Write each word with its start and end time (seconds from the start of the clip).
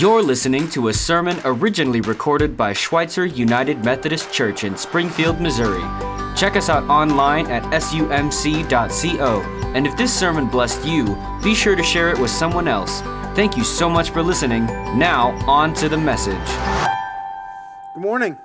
You're 0.00 0.24
listening 0.24 0.68
to 0.70 0.88
a 0.88 0.92
sermon 0.92 1.38
originally 1.44 2.00
recorded 2.00 2.56
by 2.56 2.72
Schweitzer 2.72 3.26
United 3.26 3.84
Methodist 3.84 4.32
Church 4.32 4.64
in 4.64 4.76
Springfield, 4.76 5.40
Missouri. 5.40 5.84
Check 6.36 6.56
us 6.56 6.68
out 6.68 6.82
online 6.90 7.46
at 7.46 7.62
sumc.co. 7.72 9.40
And 9.72 9.86
if 9.86 9.96
this 9.96 10.12
sermon 10.12 10.48
blessed 10.48 10.84
you, 10.84 11.16
be 11.44 11.54
sure 11.54 11.76
to 11.76 11.82
share 11.84 12.10
it 12.10 12.18
with 12.18 12.32
someone 12.32 12.66
else. 12.66 13.02
Thank 13.36 13.56
you 13.56 13.62
so 13.62 13.88
much 13.88 14.10
for 14.10 14.20
listening. 14.20 14.66
Now, 14.98 15.30
on 15.46 15.74
to 15.74 15.88
the 15.88 15.96
message. 15.96 16.44
Good 17.94 18.02
morning. 18.02 18.36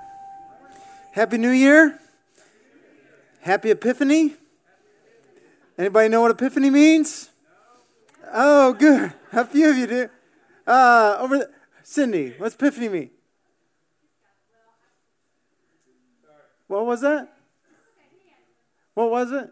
Happy 1.10 1.36
New 1.36 1.50
Year. 1.50 1.98
Happy 3.40 3.72
Epiphany. 3.72 4.36
Anybody 5.76 6.10
know 6.10 6.20
what 6.20 6.30
Epiphany 6.30 6.70
means? 6.70 7.30
Oh, 8.32 8.72
good. 8.72 9.14
A 9.32 9.44
few 9.44 9.68
of 9.68 9.76
you 9.76 9.88
do. 9.88 10.10
Uh, 10.70 11.16
over 11.18 11.38
the, 11.38 11.50
Cindy, 11.82 12.32
what's 12.38 12.54
Epiphany 12.54 12.88
mean? 12.88 13.10
What 16.68 16.86
was 16.86 17.00
that? 17.00 17.26
What 18.94 19.10
was 19.10 19.32
it? 19.32 19.50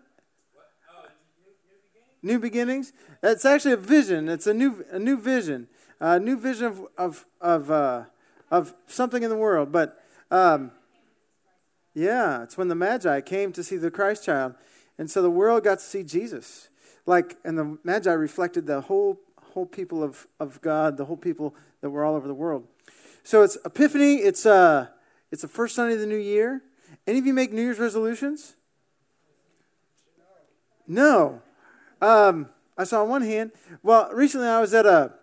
New 2.23 2.39
beginnings. 2.39 2.93
It's 3.21 3.45
actually 3.45 3.73
a 3.73 3.79
vision. 3.79 4.29
It's 4.29 4.47
a 4.47 4.55
new, 4.55 4.85
a 4.93 5.01
new 5.01 5.19
vision, 5.19 5.67
a 5.99 6.21
new 6.21 6.39
vision 6.39 6.67
of 6.67 6.87
of 6.97 7.25
of, 7.41 7.69
uh, 7.69 8.05
of 8.53 8.75
something 8.87 9.25
in 9.25 9.29
the 9.29 9.37
world. 9.37 9.73
But 9.73 10.01
um, 10.31 10.71
yeah, 11.95 12.45
it's 12.45 12.57
when 12.57 12.69
the 12.69 12.77
Magi 12.77 13.23
came 13.23 13.51
to 13.55 13.65
see 13.65 13.77
the 13.77 13.91
Christ 13.91 14.25
child, 14.25 14.55
and 14.97 15.11
so 15.11 15.21
the 15.21 15.31
world 15.31 15.65
got 15.65 15.81
to 15.81 15.85
see 15.85 16.05
Jesus. 16.05 16.69
Like, 17.07 17.39
and 17.45 17.59
the 17.59 17.79
Magi 17.83 18.13
reflected 18.13 18.69
the 18.69 18.83
whole 18.83 19.19
whole 19.59 19.67
people 19.67 20.05
of, 20.05 20.29
of 20.39 20.61
God, 20.61 20.97
the 20.97 21.07
whole 21.07 21.17
people 21.17 21.53
that 21.81 21.91
were 21.91 22.05
all 22.05 22.15
over 22.15 22.29
the 22.29 22.35
world. 22.35 22.65
So 23.25 23.43
it's 23.43 23.59
Epiphany. 23.65 24.19
It's 24.19 24.47
a, 24.47 24.93
it's 25.33 25.43
the 25.43 25.49
first 25.49 25.75
Sunday 25.75 25.95
of 25.95 26.01
the 26.01 26.07
new 26.07 26.15
year. 26.15 26.63
Any 27.09 27.19
of 27.19 27.27
you 27.27 27.35
make 27.35 27.53
New 27.53 27.63
Year's 27.63 27.81
resolutions? 27.81 28.55
No. 30.87 31.43
Um, 32.01 32.51
I 32.77 32.85
saw 32.85 33.03
one 33.03 33.23
hand. 33.23 33.51
Well, 33.83 34.09
recently 34.13 34.47
I 34.47 34.61
was 34.61 34.73
at 34.75 34.87
a 34.87 35.15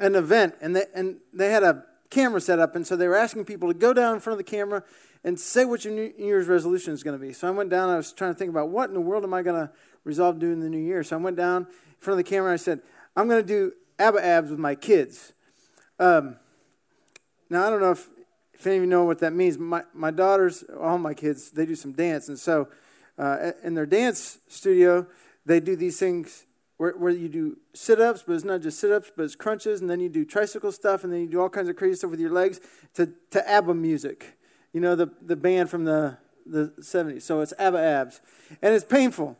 an 0.00 0.14
event, 0.14 0.54
and 0.62 0.74
they 0.74 0.84
and 0.94 1.18
they 1.34 1.50
had 1.50 1.62
a 1.62 1.84
camera 2.08 2.40
set 2.40 2.58
up, 2.58 2.74
and 2.74 2.86
so 2.86 2.96
they 2.96 3.06
were 3.06 3.16
asking 3.16 3.44
people 3.44 3.68
to 3.68 3.78
go 3.78 3.92
down 3.92 4.14
in 4.14 4.20
front 4.20 4.40
of 4.40 4.46
the 4.46 4.50
camera 4.50 4.82
and 5.24 5.38
say 5.38 5.66
what 5.66 5.84
your 5.84 5.92
New 5.92 6.14
Year's 6.16 6.46
resolution 6.46 6.94
is 6.94 7.02
going 7.02 7.18
to 7.18 7.24
be. 7.24 7.34
So 7.34 7.46
I 7.46 7.50
went 7.50 7.68
down. 7.68 7.90
I 7.90 7.96
was 7.96 8.12
trying 8.12 8.32
to 8.32 8.38
think 8.38 8.48
about 8.48 8.70
what 8.70 8.88
in 8.88 8.94
the 8.94 9.00
world 9.00 9.24
am 9.24 9.34
I 9.34 9.42
going 9.42 9.66
to 9.66 9.72
resolve 10.04 10.38
doing 10.38 10.54
in 10.54 10.60
the 10.60 10.70
new 10.70 10.78
year. 10.78 11.04
So 11.04 11.18
I 11.18 11.20
went 11.20 11.36
down 11.36 11.66
in 11.98 12.00
front 12.00 12.18
of 12.18 12.24
the 12.24 12.30
camera. 12.30 12.50
and 12.50 12.54
I 12.54 12.62
said, 12.62 12.80
I'm 13.18 13.26
going 13.26 13.42
to 13.42 13.48
do 13.48 13.72
ABBA 13.98 14.24
abs 14.24 14.50
with 14.50 14.60
my 14.60 14.76
kids. 14.76 15.32
Um, 15.98 16.36
now, 17.50 17.66
I 17.66 17.70
don't 17.70 17.80
know 17.80 17.90
if, 17.90 18.06
if 18.54 18.64
any 18.64 18.76
of 18.76 18.82
you 18.82 18.86
know 18.86 19.06
what 19.06 19.18
that 19.18 19.32
means. 19.32 19.58
My, 19.58 19.82
my 19.92 20.12
daughters, 20.12 20.62
all 20.78 20.98
my 20.98 21.14
kids, 21.14 21.50
they 21.50 21.66
do 21.66 21.74
some 21.74 21.90
dance. 21.90 22.28
And 22.28 22.38
so 22.38 22.68
uh, 23.18 23.50
in 23.64 23.74
their 23.74 23.86
dance 23.86 24.38
studio, 24.46 25.04
they 25.44 25.58
do 25.58 25.74
these 25.74 25.98
things 25.98 26.46
where, 26.76 26.92
where 26.92 27.10
you 27.10 27.28
do 27.28 27.56
sit 27.74 28.00
ups, 28.00 28.22
but 28.24 28.34
it's 28.34 28.44
not 28.44 28.62
just 28.62 28.78
sit 28.78 28.92
ups, 28.92 29.10
but 29.16 29.24
it's 29.24 29.34
crunches. 29.34 29.80
And 29.80 29.90
then 29.90 29.98
you 29.98 30.08
do 30.08 30.24
tricycle 30.24 30.70
stuff, 30.70 31.02
and 31.02 31.12
then 31.12 31.22
you 31.22 31.26
do 31.26 31.40
all 31.40 31.48
kinds 31.48 31.68
of 31.68 31.74
crazy 31.74 31.96
stuff 31.96 32.12
with 32.12 32.20
your 32.20 32.30
legs 32.30 32.60
to, 32.94 33.10
to 33.32 33.50
ABBA 33.50 33.74
music. 33.74 34.38
You 34.72 34.80
know, 34.80 34.94
the, 34.94 35.10
the 35.20 35.34
band 35.34 35.70
from 35.70 35.86
the, 35.86 36.18
the 36.46 36.72
70s. 36.78 37.22
So 37.22 37.40
it's 37.40 37.52
ABBA 37.58 37.80
abs. 37.80 38.20
And 38.62 38.72
it's 38.72 38.84
painful. 38.84 39.36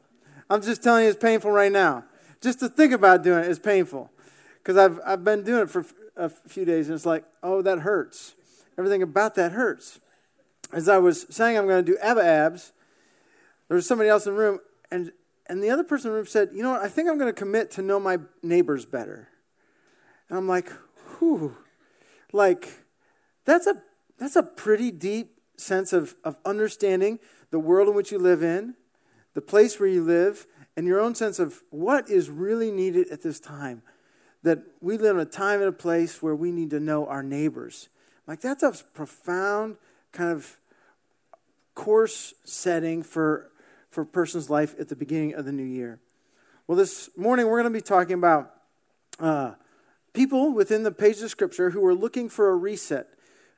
I'm 0.50 0.62
just 0.62 0.82
telling 0.82 1.04
you, 1.04 1.10
it's 1.10 1.22
painful 1.22 1.52
right 1.52 1.70
now. 1.70 2.02
Just 2.40 2.60
to 2.60 2.68
think 2.68 2.92
about 2.92 3.22
doing 3.22 3.40
it 3.40 3.50
is 3.50 3.58
painful. 3.58 4.10
Because 4.58 4.76
I've, 4.76 5.00
I've 5.04 5.24
been 5.24 5.42
doing 5.44 5.62
it 5.62 5.70
for 5.70 5.84
a 6.16 6.28
few 6.28 6.64
days, 6.64 6.88
and 6.88 6.94
it's 6.94 7.06
like, 7.06 7.24
oh, 7.42 7.62
that 7.62 7.80
hurts. 7.80 8.34
Everything 8.76 9.02
about 9.02 9.34
that 9.36 9.52
hurts. 9.52 10.00
As 10.72 10.88
I 10.88 10.98
was 10.98 11.26
saying, 11.30 11.56
I'm 11.56 11.66
going 11.66 11.84
to 11.84 11.92
do 11.92 11.98
ABBA 11.98 12.24
abs, 12.24 12.72
there 13.68 13.74
was 13.74 13.86
somebody 13.86 14.10
else 14.10 14.26
in 14.26 14.34
the 14.34 14.38
room, 14.38 14.58
and, 14.90 15.12
and 15.46 15.62
the 15.62 15.70
other 15.70 15.84
person 15.84 16.08
in 16.08 16.12
the 16.12 16.16
room 16.16 16.26
said, 16.26 16.50
you 16.52 16.62
know 16.62 16.72
what, 16.72 16.82
I 16.82 16.88
think 16.88 17.08
I'm 17.08 17.18
going 17.18 17.32
to 17.32 17.38
commit 17.38 17.70
to 17.72 17.82
know 17.82 17.98
my 17.98 18.18
neighbors 18.42 18.84
better. 18.84 19.28
And 20.28 20.38
I'm 20.38 20.48
like, 20.48 20.70
whew. 21.18 21.56
Like, 22.32 22.84
that's 23.44 23.66
a, 23.66 23.82
that's 24.18 24.36
a 24.36 24.42
pretty 24.42 24.90
deep 24.90 25.38
sense 25.56 25.92
of, 25.92 26.14
of 26.24 26.36
understanding 26.44 27.18
the 27.50 27.58
world 27.58 27.88
in 27.88 27.94
which 27.94 28.12
you 28.12 28.18
live 28.18 28.42
in, 28.42 28.74
the 29.34 29.40
place 29.40 29.80
where 29.80 29.88
you 29.88 30.02
live, 30.02 30.46
and 30.78 30.86
your 30.86 31.00
own 31.00 31.12
sense 31.12 31.40
of 31.40 31.64
what 31.70 32.08
is 32.08 32.30
really 32.30 32.70
needed 32.70 33.08
at 33.08 33.20
this 33.20 33.40
time. 33.40 33.82
That 34.44 34.60
we 34.80 34.96
live 34.96 35.16
in 35.16 35.20
a 35.20 35.24
time 35.24 35.58
and 35.58 35.68
a 35.68 35.72
place 35.72 36.22
where 36.22 36.36
we 36.36 36.52
need 36.52 36.70
to 36.70 36.78
know 36.78 37.04
our 37.04 37.20
neighbors. 37.20 37.88
Like, 38.28 38.40
that's 38.40 38.62
a 38.62 38.70
profound 38.94 39.76
kind 40.12 40.30
of 40.30 40.56
course 41.74 42.32
setting 42.44 43.02
for, 43.02 43.50
for 43.90 44.02
a 44.02 44.06
person's 44.06 44.50
life 44.50 44.76
at 44.78 44.86
the 44.86 44.94
beginning 44.94 45.34
of 45.34 45.46
the 45.46 45.50
new 45.50 45.64
year. 45.64 45.98
Well, 46.68 46.78
this 46.78 47.10
morning 47.16 47.48
we're 47.48 47.60
going 47.60 47.72
to 47.72 47.76
be 47.76 47.82
talking 47.82 48.14
about 48.14 48.54
uh, 49.18 49.54
people 50.12 50.52
within 50.52 50.84
the 50.84 50.92
pages 50.92 51.24
of 51.24 51.30
Scripture 51.30 51.70
who 51.70 51.84
are 51.84 51.94
looking 51.94 52.28
for 52.28 52.50
a 52.50 52.56
reset, 52.56 53.08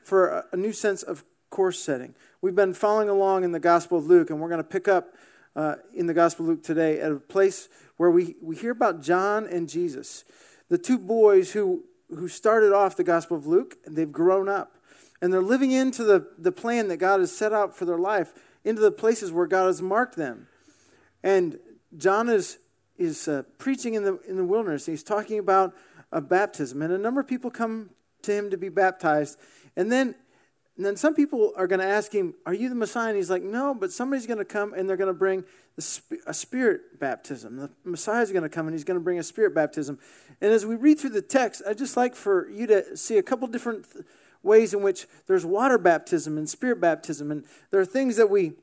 for 0.03 0.29
a, 0.29 0.45
a 0.53 0.57
new 0.57 0.73
sense 0.73 1.03
of 1.03 1.25
course 1.51 1.83
setting. 1.83 2.15
We've 2.41 2.57
been 2.57 2.73
following 2.73 3.11
along 3.11 3.45
in 3.45 3.53
the 3.53 3.61
Gospel 3.61 3.99
of 3.99 4.07
Luke, 4.07 4.31
and 4.31 4.41
we're 4.41 4.49
going 4.49 4.63
to 4.63 4.65
pick 4.65 4.89
up 4.89 5.13
uh, 5.57 5.77
in 5.95 6.07
the 6.07 6.15
Gospel 6.15 6.45
of 6.45 6.49
Luke 6.51 6.63
today 6.63 7.01
at 7.01 7.11
a 7.11 7.17
place 7.17 7.69
where 7.97 8.11
we, 8.11 8.37
we 8.41 8.57
hear 8.57 8.71
about 8.71 9.03
John 9.03 9.47
and 9.47 9.69
Jesus, 9.69 10.25
the 10.69 10.79
two 10.79 10.99
boys 10.99 11.53
who, 11.53 11.85
who 12.09 12.29
started 12.29 12.73
off 12.73 12.97
the 12.97 13.05
Gospel 13.05 13.37
of 13.37 13.47
Luke, 13.47 13.77
and 13.85 13.97
they've 13.97 14.11
grown 14.11 14.49
up. 14.49 14.77
And 15.23 15.33
they're 15.33 15.43
living 15.43 15.73
into 15.73 16.03
the, 16.05 16.29
the 16.39 16.53
plan 16.53 16.89
that 16.89 16.97
God 16.97 17.21
has 17.21 17.37
set 17.37 17.53
out 17.53 17.77
for 17.77 17.85
their 17.85 17.99
life, 17.99 18.33
into 18.65 18.81
the 18.81 18.91
places 18.91 19.33
where 19.33 19.47
God 19.47 19.67
has 19.67 19.83
marked 19.83 20.17
them. 20.17 20.47
And 21.23 21.59
John 21.97 22.29
is, 22.29 22.59
is 22.97 23.29
uh, 23.29 23.43
preaching 23.59 23.95
in 23.95 24.05
the, 24.05 24.19
in 24.27 24.37
the 24.37 24.45
wilderness. 24.45 24.87
He's 24.87 25.03
talking 25.03 25.39
about 25.39 25.75
a 26.13 26.21
baptism. 26.21 26.81
And 26.81 26.93
a 26.93 26.99
number 26.99 27.21
of 27.21 27.29
people 27.29 27.51
come 27.51 27.91
to 28.23 28.33
him 28.33 28.51
to 28.51 28.57
be 28.57 28.69
baptized. 28.69 29.39
And 29.77 29.93
then 29.93 30.15
and 30.81 30.87
then 30.87 30.97
some 30.97 31.15
people 31.15 31.53
are 31.59 31.67
going 31.67 31.81
to 31.81 31.87
ask 31.87 32.11
him, 32.11 32.33
Are 32.47 32.55
you 32.55 32.71
the 32.71 32.75
Messiah? 32.75 33.09
And 33.09 33.17
he's 33.19 33.29
like, 33.29 33.43
No, 33.43 33.75
but 33.75 33.93
somebody's 33.93 34.27
going 34.27 34.39
to 34.39 34.47
come 34.47 34.73
and 34.73 34.89
they're 34.89 34.97
going 34.97 35.13
to 35.13 35.13
bring 35.13 35.45
a 35.77 36.33
spirit 36.33 36.99
baptism. 36.99 37.59
The 37.59 37.71
Messiah 37.85 38.23
is 38.23 38.33
going 38.33 38.45
to 38.45 38.49
come 38.49 38.67
and 38.67 38.75
he's 38.75 38.85
going 38.85 38.99
to 38.99 39.05
bring 39.05 39.19
a 39.19 39.23
spirit 39.23 39.55
baptism. 39.55 39.99
And 40.41 40.51
as 40.51 40.65
we 40.65 40.77
read 40.77 40.99
through 40.99 41.11
the 41.11 41.21
text, 41.21 41.61
I'd 41.69 41.77
just 41.77 41.99
like 41.99 42.15
for 42.15 42.49
you 42.49 42.67
to 42.69 42.97
see 42.97 43.19
a 43.19 43.23
couple 43.23 43.47
different 43.49 43.85
ways 44.43 44.73
in 44.73 44.81
which 44.81 45.07
there's 45.27 45.45
water 45.45 45.77
baptism 45.77 46.39
and 46.39 46.49
spirit 46.49 46.81
baptism. 46.81 47.31
And 47.31 47.45
there 47.71 47.81
are 47.81 47.85
things 47.85 48.17
that 48.17 48.31
we 48.31 48.55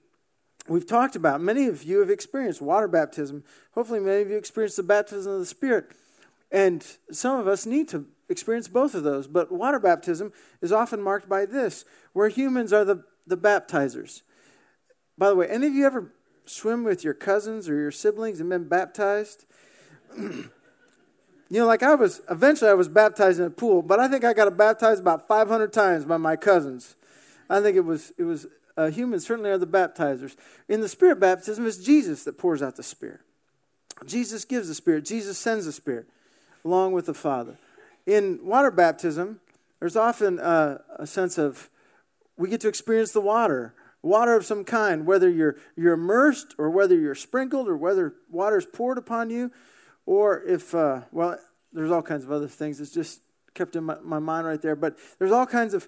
we've 0.67 0.88
talked 0.88 1.16
about. 1.16 1.39
Many 1.39 1.67
of 1.67 1.83
you 1.83 2.00
have 2.00 2.09
experienced 2.09 2.63
water 2.63 2.88
baptism. 2.88 3.44
Hopefully, 3.73 4.00
many 4.00 4.23
of 4.23 4.31
you 4.31 4.38
experienced 4.38 4.77
the 4.77 4.81
baptism 4.81 5.33
of 5.33 5.39
the 5.39 5.45
Spirit. 5.45 5.91
And 6.51 6.83
some 7.11 7.39
of 7.39 7.47
us 7.47 7.67
need 7.67 7.89
to 7.89 8.07
experience 8.29 8.67
both 8.67 8.94
of 8.94 9.03
those. 9.03 9.27
But 9.27 9.51
water 9.51 9.79
baptism 9.79 10.33
is 10.61 10.72
often 10.72 11.01
marked 11.01 11.29
by 11.29 11.45
this, 11.45 11.85
where 12.17 12.29
humans 12.29 12.73
are 12.73 12.83
the, 12.83 13.03
the 13.28 13.38
baptizers. 13.38 14.23
By 15.19 15.29
the 15.29 15.35
way, 15.35 15.47
any 15.47 15.67
of 15.67 15.73
you 15.73 15.85
ever 15.85 16.11
swim 16.45 16.83
with 16.83 17.03
your 17.03 17.13
cousins 17.13 17.69
or 17.69 17.75
your 17.75 17.91
siblings 17.91 18.39
and 18.39 18.50
been 18.50 18.67
baptized? 18.67 19.45
you 20.17 20.50
know, 21.51 21.67
like 21.67 21.83
I 21.83 21.94
was, 21.94 22.22
eventually 22.27 22.72
I 22.72 22.73
was 22.73 22.88
baptized 22.88 23.39
in 23.39 23.45
a 23.45 23.51
pool, 23.51 23.83
but 23.83 24.00
I 24.00 24.07
think 24.07 24.23
I 24.23 24.33
got 24.33 24.57
baptized 24.57 25.00
about 25.00 25.27
500 25.27 25.72
times 25.72 26.06
by 26.06 26.17
my 26.17 26.35
cousins. 26.35 26.95
I 27.51 27.61
think 27.61 27.77
it 27.77 27.85
was, 27.85 28.11
it 28.17 28.23
was 28.23 28.47
uh, 28.75 28.89
humans 28.89 29.27
certainly 29.27 29.51
are 29.51 29.59
the 29.59 29.67
baptizers. 29.67 30.35
In 30.67 30.81
the 30.81 30.89
Spirit 30.89 31.19
baptism, 31.19 31.67
it's 31.67 31.77
Jesus 31.77 32.23
that 32.23 32.39
pours 32.39 32.63
out 32.63 32.77
the 32.77 32.83
Spirit. 32.83 33.19
Jesus 34.07 34.44
gives 34.44 34.67
the 34.67 34.75
Spirit. 34.75 35.06
Jesus 35.06 35.38
sends 35.38 35.66
the 35.66 35.72
Spirit 35.72 36.07
along 36.66 36.94
with 36.94 37.06
the 37.06 37.13
Father 37.13 37.57
in 38.07 38.39
water 38.41 38.71
baptism, 38.71 39.42
there's 39.80 39.97
often 39.97 40.39
a, 40.39 40.81
a 40.97 41.06
sense 41.06 41.38
of 41.38 41.69
we 42.38 42.50
get 42.50 42.62
to 42.62 42.68
experience 42.68 43.12
the 43.12 43.22
water, 43.22 43.74
water 44.01 44.36
of 44.36 44.45
some 44.45 44.63
kind, 44.63 45.06
whether 45.06 45.30
you're, 45.30 45.57
you're 45.75 45.94
immersed 45.94 46.56
or 46.57 46.69
whether 46.69 46.95
you're 46.95 47.16
sprinkled 47.16 47.68
or 47.68 47.75
whether 47.75 48.13
water 48.30 48.57
is 48.57 48.66
poured 48.66 48.98
upon 48.98 49.30
you, 49.30 49.51
or 50.06 50.44
if, 50.44 50.74
uh, 50.74 51.01
well, 51.12 51.38
there's 51.74 51.92
all 51.92 52.01
kinds 52.01 52.24
of 52.24 52.31
other 52.31 52.48
things. 52.48 52.80
It's 52.80 52.94
just 52.94 53.22
kept 53.54 53.75
in 53.75 53.84
my, 53.84 53.98
my 54.04 54.19
mind 54.19 54.48
right 54.48 54.62
there. 54.62 54.75
But 54.75 54.98
there's 55.19 55.31
all 55.31 55.45
kinds 55.45 55.74
of 55.74 55.88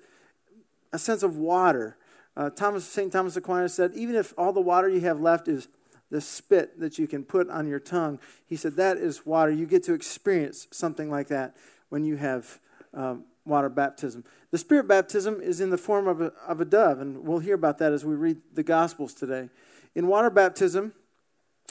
a 0.92 1.00
sense 1.00 1.24
of 1.24 1.38
water. 1.38 1.98
Uh, 2.36 2.50
Thomas 2.50 2.86
St. 2.86 3.12
Thomas 3.12 3.36
Aquinas 3.36 3.74
said, 3.74 3.92
even 3.96 4.16
if 4.16 4.34
all 4.38 4.54
the 4.54 4.62
water 4.62 4.90
you 4.90 5.02
have 5.02 5.20
left 5.20 5.48
is 5.48 5.68
the 6.10 6.22
spit 6.22 6.80
that 6.80 6.98
you 6.98 7.08
can 7.08 7.24
put 7.24 7.50
on 7.50 7.68
your 7.68 7.80
tongue, 7.80 8.20
he 8.46 8.56
said 8.56 8.76
that 8.76 8.98
is 8.98 9.26
water. 9.26 9.52
You 9.52 9.66
get 9.66 9.84
to 9.84 9.94
experience 9.94 10.68
something 10.72 11.10
like 11.10 11.28
that 11.28 11.56
when 11.90 12.04
you 12.04 12.18
have 12.18 12.60
um, 12.94 13.26
water 13.50 13.70
baptism. 13.70 14.24
The 14.52 14.58
Spirit 14.58 14.88
baptism 14.88 15.42
is 15.42 15.60
in 15.60 15.70
the 15.70 15.78
form 15.78 16.08
of 16.08 16.22
a, 16.22 16.32
of 16.48 16.62
a 16.62 16.66
dove, 16.66 17.02
and 17.02 17.26
we'll 17.26 17.40
hear 17.40 17.56
about 17.56 17.78
that 17.80 17.92
as 17.92 18.06
we 18.06 18.16
read 18.16 18.38
the 18.54 18.64
Gospels 18.64 19.14
today. 19.14 19.50
In 19.96 20.08
water 20.08 20.30
baptism, 20.30 20.94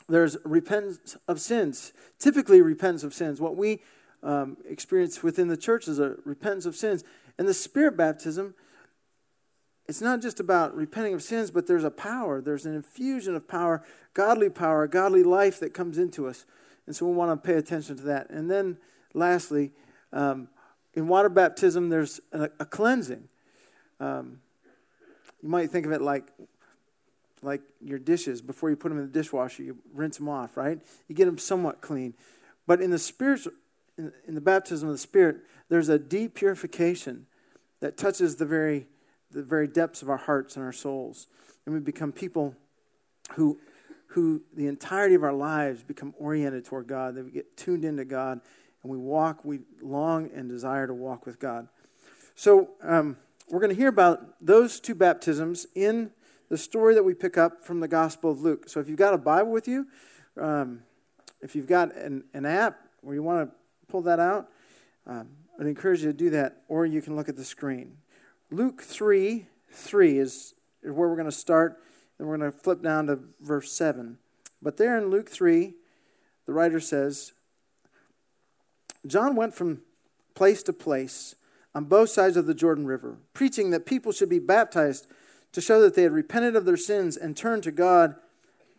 there's 0.09 0.37
repentance 0.45 1.17
of 1.27 1.41
sins, 1.41 1.93
typically 2.19 2.61
repentance 2.61 3.05
of 3.05 3.15
sins. 3.15 3.41
What 3.41 3.57
we 3.57 3.81
um, 4.23 4.57
experience 4.69 5.23
within 5.23 5.49
the 5.49 5.57
church 5.57 5.89
is 5.89 5.99
a 5.99 6.17
repentance 6.25 6.67
of 6.67 6.77
sins. 6.77 7.05
And 7.39 7.47
the 7.47 7.55
Spirit 7.55 7.97
baptism, 7.97 8.55
it's 9.87 10.01
not 10.01 10.21
just 10.21 10.41
about 10.41 10.75
repenting 10.75 11.15
of 11.15 11.23
sins, 11.23 11.51
but 11.51 11.67
there's 11.67 11.85
a 11.85 11.91
power. 11.91 12.41
There's 12.41 12.67
an 12.67 12.75
infusion 12.75 13.37
of 13.37 13.47
power, 13.47 13.85
godly 14.15 14.51
power, 14.51 14.87
godly 14.87 15.23
life 15.23 15.61
that 15.61 15.75
comes 15.75 15.99
into 15.99 16.27
us. 16.27 16.45
And 16.87 16.97
so 16.97 17.07
we 17.07 17.13
want 17.13 17.43
to 17.43 17.47
pay 17.47 17.59
attention 17.59 17.97
to 17.99 18.03
that. 18.05 18.31
And 18.31 18.51
then, 18.51 18.79
lastly, 19.15 19.73
um, 20.13 20.49
in 20.99 21.07
water 21.07 21.29
baptism, 21.29 21.91
there's 21.91 22.21
a, 22.33 22.51
a 22.59 22.65
cleansing. 22.65 23.29
Um, 24.01 24.41
you 25.41 25.49
might 25.49 25.71
think 25.71 25.87
of 25.87 25.93
it 25.93 26.03
like 26.03 26.33
like 27.41 27.61
your 27.81 28.01
dishes. 28.01 28.43
Before 28.43 28.69
you 28.69 28.75
put 28.75 28.89
them 28.89 28.99
in 28.99 29.07
the 29.07 29.13
dishwasher 29.13 29.63
you 29.63 29.79
rinse 29.95 30.19
them 30.19 30.29
off 30.29 30.57
right? 30.57 30.81
You 31.07 31.15
get 31.15 31.27
them 31.27 31.39
somewhat 31.39 31.81
clean. 31.81 32.15
But 32.67 32.81
in 32.81 32.91
the 32.91 32.99
spiritual 32.99 33.53
in, 33.97 34.13
in 34.27 34.35
the 34.35 34.41
baptism 34.41 34.89
of 34.89 34.95
the 34.95 34.99
spirit 34.99 35.37
there's 35.69 35.89
a 35.89 36.01
deep 36.01 36.35
purification 36.35 37.27
that 37.79 37.97
touches 37.97 38.35
the 38.35 38.47
very 38.47 38.89
the 39.31 39.45
very 39.45 39.69
depths 39.69 40.03
of 40.03 40.11
our 40.11 40.17
hearts 40.17 40.57
and 40.57 40.65
our 40.65 40.73
souls. 40.73 41.29
And 41.65 41.73
we 41.77 41.81
become 41.81 42.11
people 42.11 42.57
who 43.37 43.61
who 44.09 44.43
the 44.53 44.67
entirety 44.67 45.15
of 45.15 45.23
our 45.23 45.33
lives 45.33 45.85
become 45.85 46.13
oriented 46.19 46.65
toward 46.65 46.89
god 46.89 47.15
that 47.15 47.25
we 47.25 47.31
get 47.31 47.57
tuned 47.57 47.85
into 47.85 48.05
god 48.05 48.41
and 48.83 48.93
we 48.93 48.99
walk 48.99 49.45
we 49.45 49.61
long 49.83 50.31
and 50.35 50.49
desire 50.49 50.87
to 50.87 50.95
walk 50.95 51.27
with 51.27 51.39
god 51.39 51.69
so 52.35 52.71
um, 52.83 53.17
we're 53.51 53.61
going 53.61 53.71
to 53.71 53.77
hear 53.77 53.89
about 53.89 54.35
those 54.41 54.79
two 54.79 54.95
baptisms 54.95 55.67
in 55.75 56.13
the 56.49 56.59
story 56.59 56.95
that 56.95 57.03
we 57.03 57.15
pick 57.15 57.37
up 57.37 57.65
from 57.65 57.81
the 57.81 57.89
Gospel 57.89 58.31
of 58.31 58.41
Luke. 58.41 58.69
So 58.69 58.81
if 58.81 58.89
you've 58.89 58.99
got 58.99 59.15
a 59.15 59.19
Bible 59.19 59.51
with 59.51 59.69
you, 59.69 59.87
um, 60.41 60.83
if 61.43 61.57
you've 61.57 61.67
got 61.67 61.95
an, 61.97 62.25
an 62.35 62.47
app 62.47 62.79
where 63.01 63.15
you 63.15 63.23
want 63.23 63.49
to 63.49 63.57
pull 63.89 64.03
that 64.03 64.21
out, 64.21 64.49
um, 65.07 65.29
I'd 65.59 65.67
encourage 65.67 66.03
you 66.03 66.13
to 66.13 66.17
do 66.17 66.31
that, 66.31 66.63
or 66.69 66.87
you 66.87 67.03
can 67.03 67.17
look 67.17 67.29
at 67.29 67.37
the 67.37 67.45
screen. 67.45 67.97
Luke 68.51 68.83
3 68.83 69.47
3 69.71 70.19
is, 70.19 70.55
where 70.83 70.93
we're 70.93 71.17
going 71.17 71.27
to 71.27 71.33
start, 71.33 71.83
and 72.19 72.27
we're 72.27 72.39
going 72.39 72.51
to 72.51 72.57
flip 72.57 72.83
down 72.83 73.07
to 73.07 73.19
verse 73.41 73.71
7. 73.73 74.17
But 74.63 74.77
there 74.77 74.97
in 74.97 75.11
Luke 75.11 75.29
3, 75.29 75.75
the 76.47 76.53
writer 76.53 76.81
says, 76.81 77.33
John 79.09 79.37
went 79.37 79.55
from 79.55 79.83
place 80.35 80.63
to 80.65 80.73
place 80.73 81.35
on 81.75 81.85
both 81.85 82.11
sides 82.11 82.37
of 82.37 82.47
the 82.47 82.55
Jordan 82.55 82.87
River, 82.87 83.19
preaching 83.35 83.71
that 83.71 83.87
people 83.87 84.13
should 84.13 84.29
be 84.29 84.39
baptized 84.39 85.07
to 85.53 85.61
show 85.61 85.81
that 85.81 85.95
they 85.95 86.03
had 86.03 86.13
repented 86.13 86.57
of 86.57 86.65
their 86.65 86.77
sins 86.77 87.17
and 87.17 87.37
turned 87.37 87.63
to 87.65 87.71
God 87.71 88.17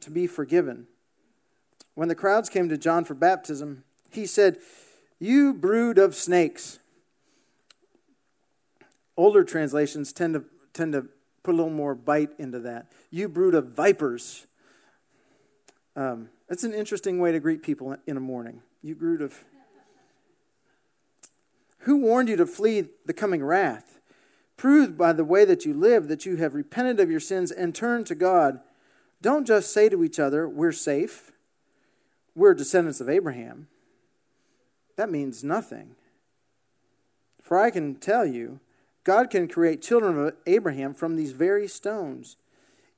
to 0.02 0.12
be 0.12 0.28
forgiven. 0.28 0.88
When 1.96 2.08
the 2.08 2.16
crowds 2.16 2.50
came 2.50 2.70
to 2.70 2.78
John 2.78 3.04
for 3.04 3.14
baptism, 3.14 3.84
he 4.12 4.26
said, 4.26 4.58
You 5.20 5.54
brood 5.54 5.98
of 5.98 6.16
snakes. 6.16 6.80
Older 9.18 9.44
translations 9.44 10.14
tend 10.14 10.36
to, 10.36 10.46
tend 10.74 10.94
to 10.94 11.08
put 11.44 11.54
a 11.54 11.58
little 11.58 11.72
more 11.72 11.96
bite 11.96 12.32
into 12.38 12.60
that. 12.60 12.92
You 13.12 13.28
brood 13.28 13.56
of 13.56 13.74
vipers. 13.74 14.46
Um, 15.96 16.30
that's 16.48 16.64
an 16.64 16.74
interesting 16.74 17.20
way 17.20 17.32
to 17.32 17.40
greet 17.40 17.64
people 17.64 17.98
in 18.08 18.16
a 18.16 18.22
morning. 18.22 18.62
You 18.82 18.96
brood 18.96 19.22
of. 19.22 19.44
Who 21.80 21.98
warned 21.98 22.30
you 22.30 22.36
to 22.38 22.46
flee 22.46 22.90
the 23.06 23.14
coming 23.14 23.44
wrath? 23.44 24.00
Prove 24.58 24.98
by 24.98 25.14
the 25.14 25.24
way 25.24 25.46
that 25.46 25.66
you 25.66 25.74
live 25.74 26.08
that 26.08 26.26
you 26.26 26.36
have 26.36 26.54
repented 26.54 27.00
of 27.00 27.10
your 27.10 27.20
sins 27.22 27.52
and 27.52 27.74
turned 27.74 28.06
to 28.08 28.16
God. 28.16 28.60
Don't 29.22 29.48
just 29.48 29.72
say 29.72 29.88
to 29.90 30.04
each 30.04 30.20
other, 30.20 30.48
We're 30.48 30.72
safe. 30.72 31.32
We're 32.36 32.54
descendants 32.54 33.02
of 33.02 33.10
Abraham. 33.10 33.68
That 34.98 35.10
means 35.10 35.44
nothing. 35.44 35.96
For 37.42 37.58
I 37.58 37.72
can 37.72 37.96
tell 37.96 38.26
you, 38.26 38.60
God 39.04 39.30
can 39.30 39.48
create 39.48 39.82
children 39.82 40.20
of 40.20 40.36
Abraham 40.46 40.94
from 40.94 41.16
these 41.16 41.32
very 41.32 41.68
stones. 41.68 42.36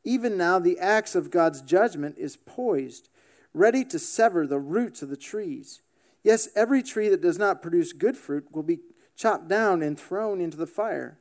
Even 0.03 0.35
now, 0.35 0.57
the 0.57 0.79
axe 0.79 1.15
of 1.15 1.31
God's 1.31 1.61
judgment 1.61 2.15
is 2.17 2.37
poised, 2.37 3.09
ready 3.53 3.85
to 3.85 3.99
sever 3.99 4.47
the 4.47 4.59
roots 4.59 5.01
of 5.01 5.09
the 5.09 5.17
trees. 5.17 5.81
Yes, 6.23 6.49
every 6.55 6.83
tree 6.83 7.09
that 7.09 7.21
does 7.21 7.39
not 7.39 7.61
produce 7.61 7.93
good 7.93 8.17
fruit 8.17 8.47
will 8.51 8.63
be 8.63 8.79
chopped 9.15 9.47
down 9.47 9.81
and 9.81 9.99
thrown 9.99 10.39
into 10.39 10.57
the 10.57 10.67
fire. 10.67 11.19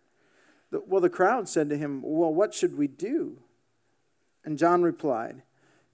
Well, 0.71 1.01
the 1.01 1.11
crowd 1.11 1.49
said 1.49 1.69
to 1.71 1.77
him, 1.77 2.01
Well, 2.03 2.33
what 2.33 2.55
should 2.55 2.77
we 2.77 2.87
do? 2.87 3.39
And 4.45 4.59
John 4.59 4.83
replied, 4.83 5.43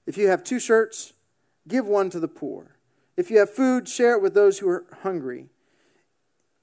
If 0.07 0.19
you 0.19 0.29
have 0.29 0.45
two 0.45 0.61
shirts, 0.61 1.13
give 1.67 1.87
one 1.87 2.11
to 2.11 2.21
the 2.21 2.29
poor. 2.29 2.77
If 3.17 3.31
you 3.31 3.39
have 3.39 3.51
food, 3.51 3.89
share 3.89 4.15
it 4.15 4.23
with 4.23 4.35
those 4.35 4.59
who 4.59 4.69
are 4.69 4.85
hungry. 5.03 5.49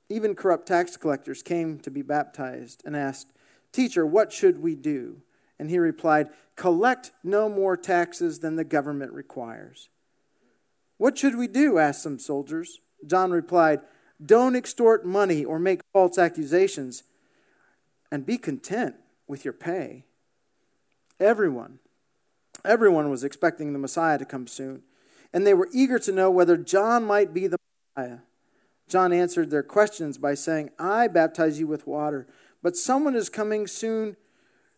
Even 0.10 0.36
corrupt 0.36 0.68
tax 0.68 0.96
collectors 0.98 1.42
came 1.42 1.80
to 1.80 1.90
be 1.90 2.02
baptized 2.02 2.84
and 2.86 2.96
asked, 2.96 3.34
Teacher, 3.72 4.06
what 4.06 4.32
should 4.32 4.62
we 4.62 4.76
do? 4.76 5.22
And 5.58 5.70
he 5.70 5.80
replied, 5.80 6.30
Collect 6.56 7.12
no 7.24 7.50
more 7.50 7.76
taxes 7.76 8.40
than 8.40 8.56
the 8.56 8.64
government 8.64 9.12
requires. 9.14 9.90
What 10.98 11.18
should 11.18 11.36
we 11.36 11.48
do? 11.48 11.80
asked 11.80 12.04
some 12.04 12.20
soldiers. 12.20 12.80
John 13.06 13.32
replied, 13.32 13.82
Don't 14.24 14.56
extort 14.56 15.06
money 15.06 15.44
or 15.44 15.60
make 15.60 15.82
false 15.92 16.18
accusations 16.18 17.04
and 18.12 18.26
be 18.26 18.38
content 18.38 18.96
with 19.28 19.44
your 19.44 19.54
pay. 19.54 20.06
Everyone, 21.20 21.80
everyone 22.64 23.10
was 23.10 23.24
expecting 23.24 23.74
the 23.74 23.80
Messiah 23.80 24.18
to 24.18 24.26
come 24.26 24.48
soon, 24.48 24.84
and 25.34 25.46
they 25.46 25.54
were 25.54 25.70
eager 25.74 26.00
to 26.00 26.12
know 26.12 26.30
whether 26.30 26.58
John 26.58 27.04
might 27.04 27.34
be 27.34 27.48
the 27.48 27.58
Messiah. 27.96 28.20
John 28.88 29.12
answered 29.12 29.50
their 29.50 29.64
questions 29.64 30.18
by 30.18 30.34
saying, 30.34 30.70
I 30.78 31.08
baptize 31.08 31.60
you 31.60 31.68
with 31.68 31.88
water, 31.88 32.28
but 32.62 32.78
someone 32.78 33.16
is 33.16 33.30
coming 33.30 33.66
soon 33.68 34.18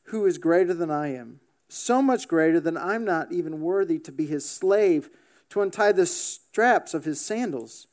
who 0.06 0.26
is 0.26 0.38
greater 0.38 0.74
than 0.74 0.92
I 0.92 1.14
am, 1.14 1.40
so 1.68 2.02
much 2.02 2.28
greater 2.28 2.60
that 2.60 2.78
I'm 2.78 3.04
not 3.04 3.32
even 3.32 3.62
worthy 3.62 4.00
to 4.00 4.12
be 4.12 4.28
his 4.28 4.48
slave, 4.48 5.10
to 5.56 5.62
untie 5.62 5.94
the 5.94 6.06
straps 6.06 6.94
of 6.94 7.06
his 7.06 7.22
sandals. 7.22 7.88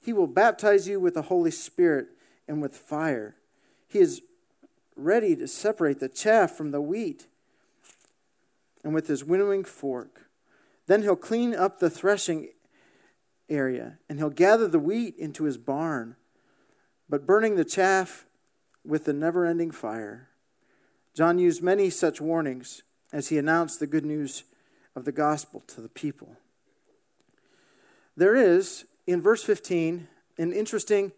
He 0.00 0.14
will 0.14 0.26
baptize 0.26 0.88
you 0.88 0.98
with 0.98 1.12
the 1.12 1.20
Holy 1.20 1.50
Spirit 1.50 2.06
and 2.48 2.62
with 2.62 2.74
fire. 2.74 3.36
He 3.86 3.98
is 3.98 4.22
ready 4.96 5.36
to 5.36 5.46
separate 5.46 6.00
the 6.00 6.08
chaff 6.08 6.52
from 6.52 6.70
the 6.70 6.80
wheat. 6.80 7.26
And 8.82 8.94
with 8.94 9.08
his 9.08 9.24
winnowing 9.24 9.62
fork, 9.62 10.30
then 10.86 11.02
he'll 11.02 11.14
clean 11.14 11.54
up 11.54 11.80
the 11.80 11.90
threshing 11.90 12.48
area 13.46 13.98
and 14.08 14.18
he'll 14.18 14.30
gather 14.30 14.66
the 14.66 14.78
wheat 14.78 15.14
into 15.18 15.44
his 15.44 15.58
barn, 15.58 16.16
but 17.10 17.26
burning 17.26 17.56
the 17.56 17.64
chaff 17.66 18.24
with 18.86 19.04
the 19.04 19.12
never 19.12 19.44
ending 19.44 19.70
fire. 19.70 20.30
John 21.14 21.38
used 21.38 21.62
many 21.62 21.90
such 21.90 22.22
warnings 22.22 22.84
as 23.12 23.28
he 23.28 23.36
announced 23.36 23.80
the 23.80 23.86
good 23.86 24.06
news 24.06 24.44
of 24.96 25.04
the 25.04 25.12
gospel 25.12 25.60
to 25.66 25.82
the 25.82 25.90
people. 25.90 26.38
There 28.16 28.36
is, 28.36 28.84
in 29.06 29.20
verse 29.20 29.42
15, 29.42 30.08
an 30.38 30.52
interesting 30.52 31.12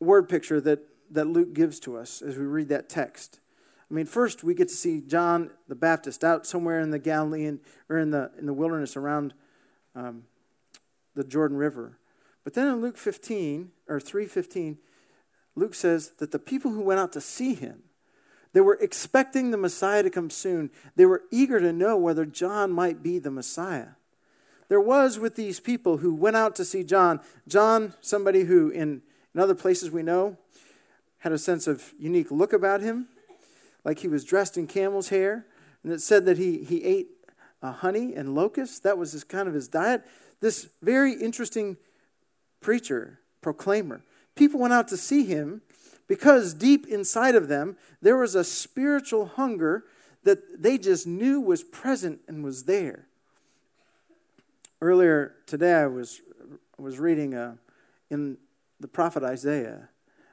word 0.00 0.28
picture 0.28 0.60
that 0.60 0.80
that 1.12 1.26
Luke 1.26 1.52
gives 1.52 1.78
to 1.80 1.96
us 1.96 2.22
as 2.22 2.36
we 2.36 2.44
read 2.44 2.68
that 2.70 2.88
text. 2.88 3.38
I 3.90 3.94
mean, 3.94 4.06
first 4.06 4.42
we 4.42 4.54
get 4.54 4.68
to 4.68 4.74
see 4.74 5.02
John 5.02 5.50
the 5.68 5.74
Baptist 5.74 6.24
out 6.24 6.46
somewhere 6.46 6.80
in 6.80 6.90
the 6.90 6.98
Galilean 6.98 7.60
or 7.88 7.98
in 7.98 8.10
the 8.10 8.30
in 8.38 8.46
the 8.46 8.54
wilderness 8.54 8.96
around 8.96 9.34
um, 9.94 10.24
the 11.14 11.24
Jordan 11.24 11.58
River. 11.58 11.98
But 12.44 12.54
then 12.54 12.66
in 12.66 12.80
Luke 12.80 12.96
15 12.96 13.70
or 13.88 14.00
3:15, 14.00 14.78
Luke 15.54 15.74
says 15.74 16.12
that 16.18 16.30
the 16.30 16.38
people 16.38 16.72
who 16.72 16.80
went 16.80 17.00
out 17.00 17.12
to 17.12 17.20
see 17.20 17.54
him, 17.54 17.82
they 18.54 18.62
were 18.62 18.78
expecting 18.80 19.50
the 19.50 19.58
Messiah 19.58 20.02
to 20.02 20.10
come 20.10 20.30
soon. 20.30 20.70
They 20.96 21.06
were 21.06 21.24
eager 21.30 21.60
to 21.60 21.72
know 21.72 21.96
whether 21.96 22.24
John 22.24 22.72
might 22.72 23.02
be 23.02 23.18
the 23.18 23.30
Messiah. 23.30 23.96
There 24.72 24.80
was 24.80 25.18
with 25.18 25.36
these 25.36 25.60
people 25.60 25.98
who 25.98 26.14
went 26.14 26.34
out 26.34 26.56
to 26.56 26.64
see 26.64 26.82
John, 26.82 27.20
John, 27.46 27.92
somebody 28.00 28.44
who 28.44 28.70
in, 28.70 29.02
in 29.34 29.40
other 29.42 29.54
places 29.54 29.90
we 29.90 30.02
know 30.02 30.38
had 31.18 31.30
a 31.30 31.36
sense 31.36 31.66
of 31.66 31.92
unique 31.98 32.30
look 32.30 32.54
about 32.54 32.80
him, 32.80 33.08
like 33.84 33.98
he 33.98 34.08
was 34.08 34.24
dressed 34.24 34.56
in 34.56 34.66
camel's 34.66 35.10
hair. 35.10 35.44
And 35.84 35.92
it 35.92 36.00
said 36.00 36.24
that 36.24 36.38
he, 36.38 36.64
he 36.64 36.84
ate 36.84 37.08
uh, 37.62 37.72
honey 37.72 38.14
and 38.14 38.34
locusts. 38.34 38.78
That 38.78 38.96
was 38.96 39.12
his 39.12 39.24
kind 39.24 39.46
of 39.46 39.52
his 39.52 39.68
diet. 39.68 40.06
This 40.40 40.70
very 40.80 41.12
interesting 41.12 41.76
preacher, 42.62 43.18
proclaimer. 43.42 44.00
People 44.36 44.58
went 44.58 44.72
out 44.72 44.88
to 44.88 44.96
see 44.96 45.26
him 45.26 45.60
because 46.08 46.54
deep 46.54 46.86
inside 46.86 47.34
of 47.34 47.48
them 47.48 47.76
there 48.00 48.16
was 48.16 48.34
a 48.34 48.42
spiritual 48.42 49.26
hunger 49.26 49.84
that 50.24 50.62
they 50.62 50.78
just 50.78 51.06
knew 51.06 51.42
was 51.42 51.62
present 51.62 52.20
and 52.26 52.42
was 52.42 52.64
there. 52.64 53.08
Earlier 54.82 55.36
today, 55.46 55.74
I 55.74 55.86
was, 55.86 56.22
was 56.76 56.98
reading 56.98 57.34
uh, 57.34 57.54
in 58.10 58.36
the 58.80 58.88
prophet 58.88 59.22
Isaiah 59.22 59.90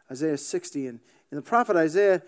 Isaiah 0.10 0.40
60. 0.40 0.88
And 0.88 1.00
in 1.32 1.36
the 1.36 1.44
prophet 1.44 1.76
Isaiah, 1.76 2.24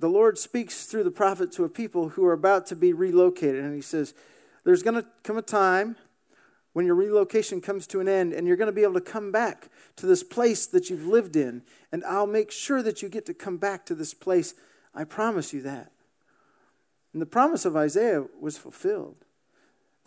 the 0.00 0.08
Lord 0.08 0.38
speaks 0.38 0.86
through 0.86 1.04
the 1.04 1.10
prophet 1.10 1.52
to 1.52 1.64
a 1.64 1.68
people 1.68 2.08
who 2.08 2.24
are 2.24 2.32
about 2.32 2.66
to 2.68 2.74
be 2.74 2.94
relocated. 2.94 3.62
And 3.62 3.74
he 3.74 3.82
says, 3.82 4.14
There's 4.64 4.82
going 4.82 4.94
to 4.94 5.06
come 5.22 5.36
a 5.36 5.42
time 5.42 5.96
when 6.72 6.86
your 6.86 6.94
relocation 6.94 7.60
comes 7.60 7.86
to 7.88 8.00
an 8.00 8.08
end 8.08 8.32
and 8.32 8.46
you're 8.46 8.56
going 8.56 8.64
to 8.68 8.72
be 8.72 8.82
able 8.82 8.94
to 8.94 9.02
come 9.02 9.30
back 9.30 9.68
to 9.96 10.06
this 10.06 10.22
place 10.22 10.64
that 10.68 10.88
you've 10.88 11.06
lived 11.06 11.36
in. 11.36 11.60
And 11.92 12.02
I'll 12.06 12.26
make 12.26 12.50
sure 12.50 12.82
that 12.82 13.02
you 13.02 13.10
get 13.10 13.26
to 13.26 13.34
come 13.34 13.58
back 13.58 13.84
to 13.84 13.94
this 13.94 14.14
place. 14.14 14.54
I 14.94 15.04
promise 15.04 15.52
you 15.52 15.60
that. 15.60 15.92
And 17.12 17.20
the 17.20 17.26
promise 17.26 17.66
of 17.66 17.76
Isaiah 17.76 18.24
was 18.40 18.56
fulfilled. 18.56 19.26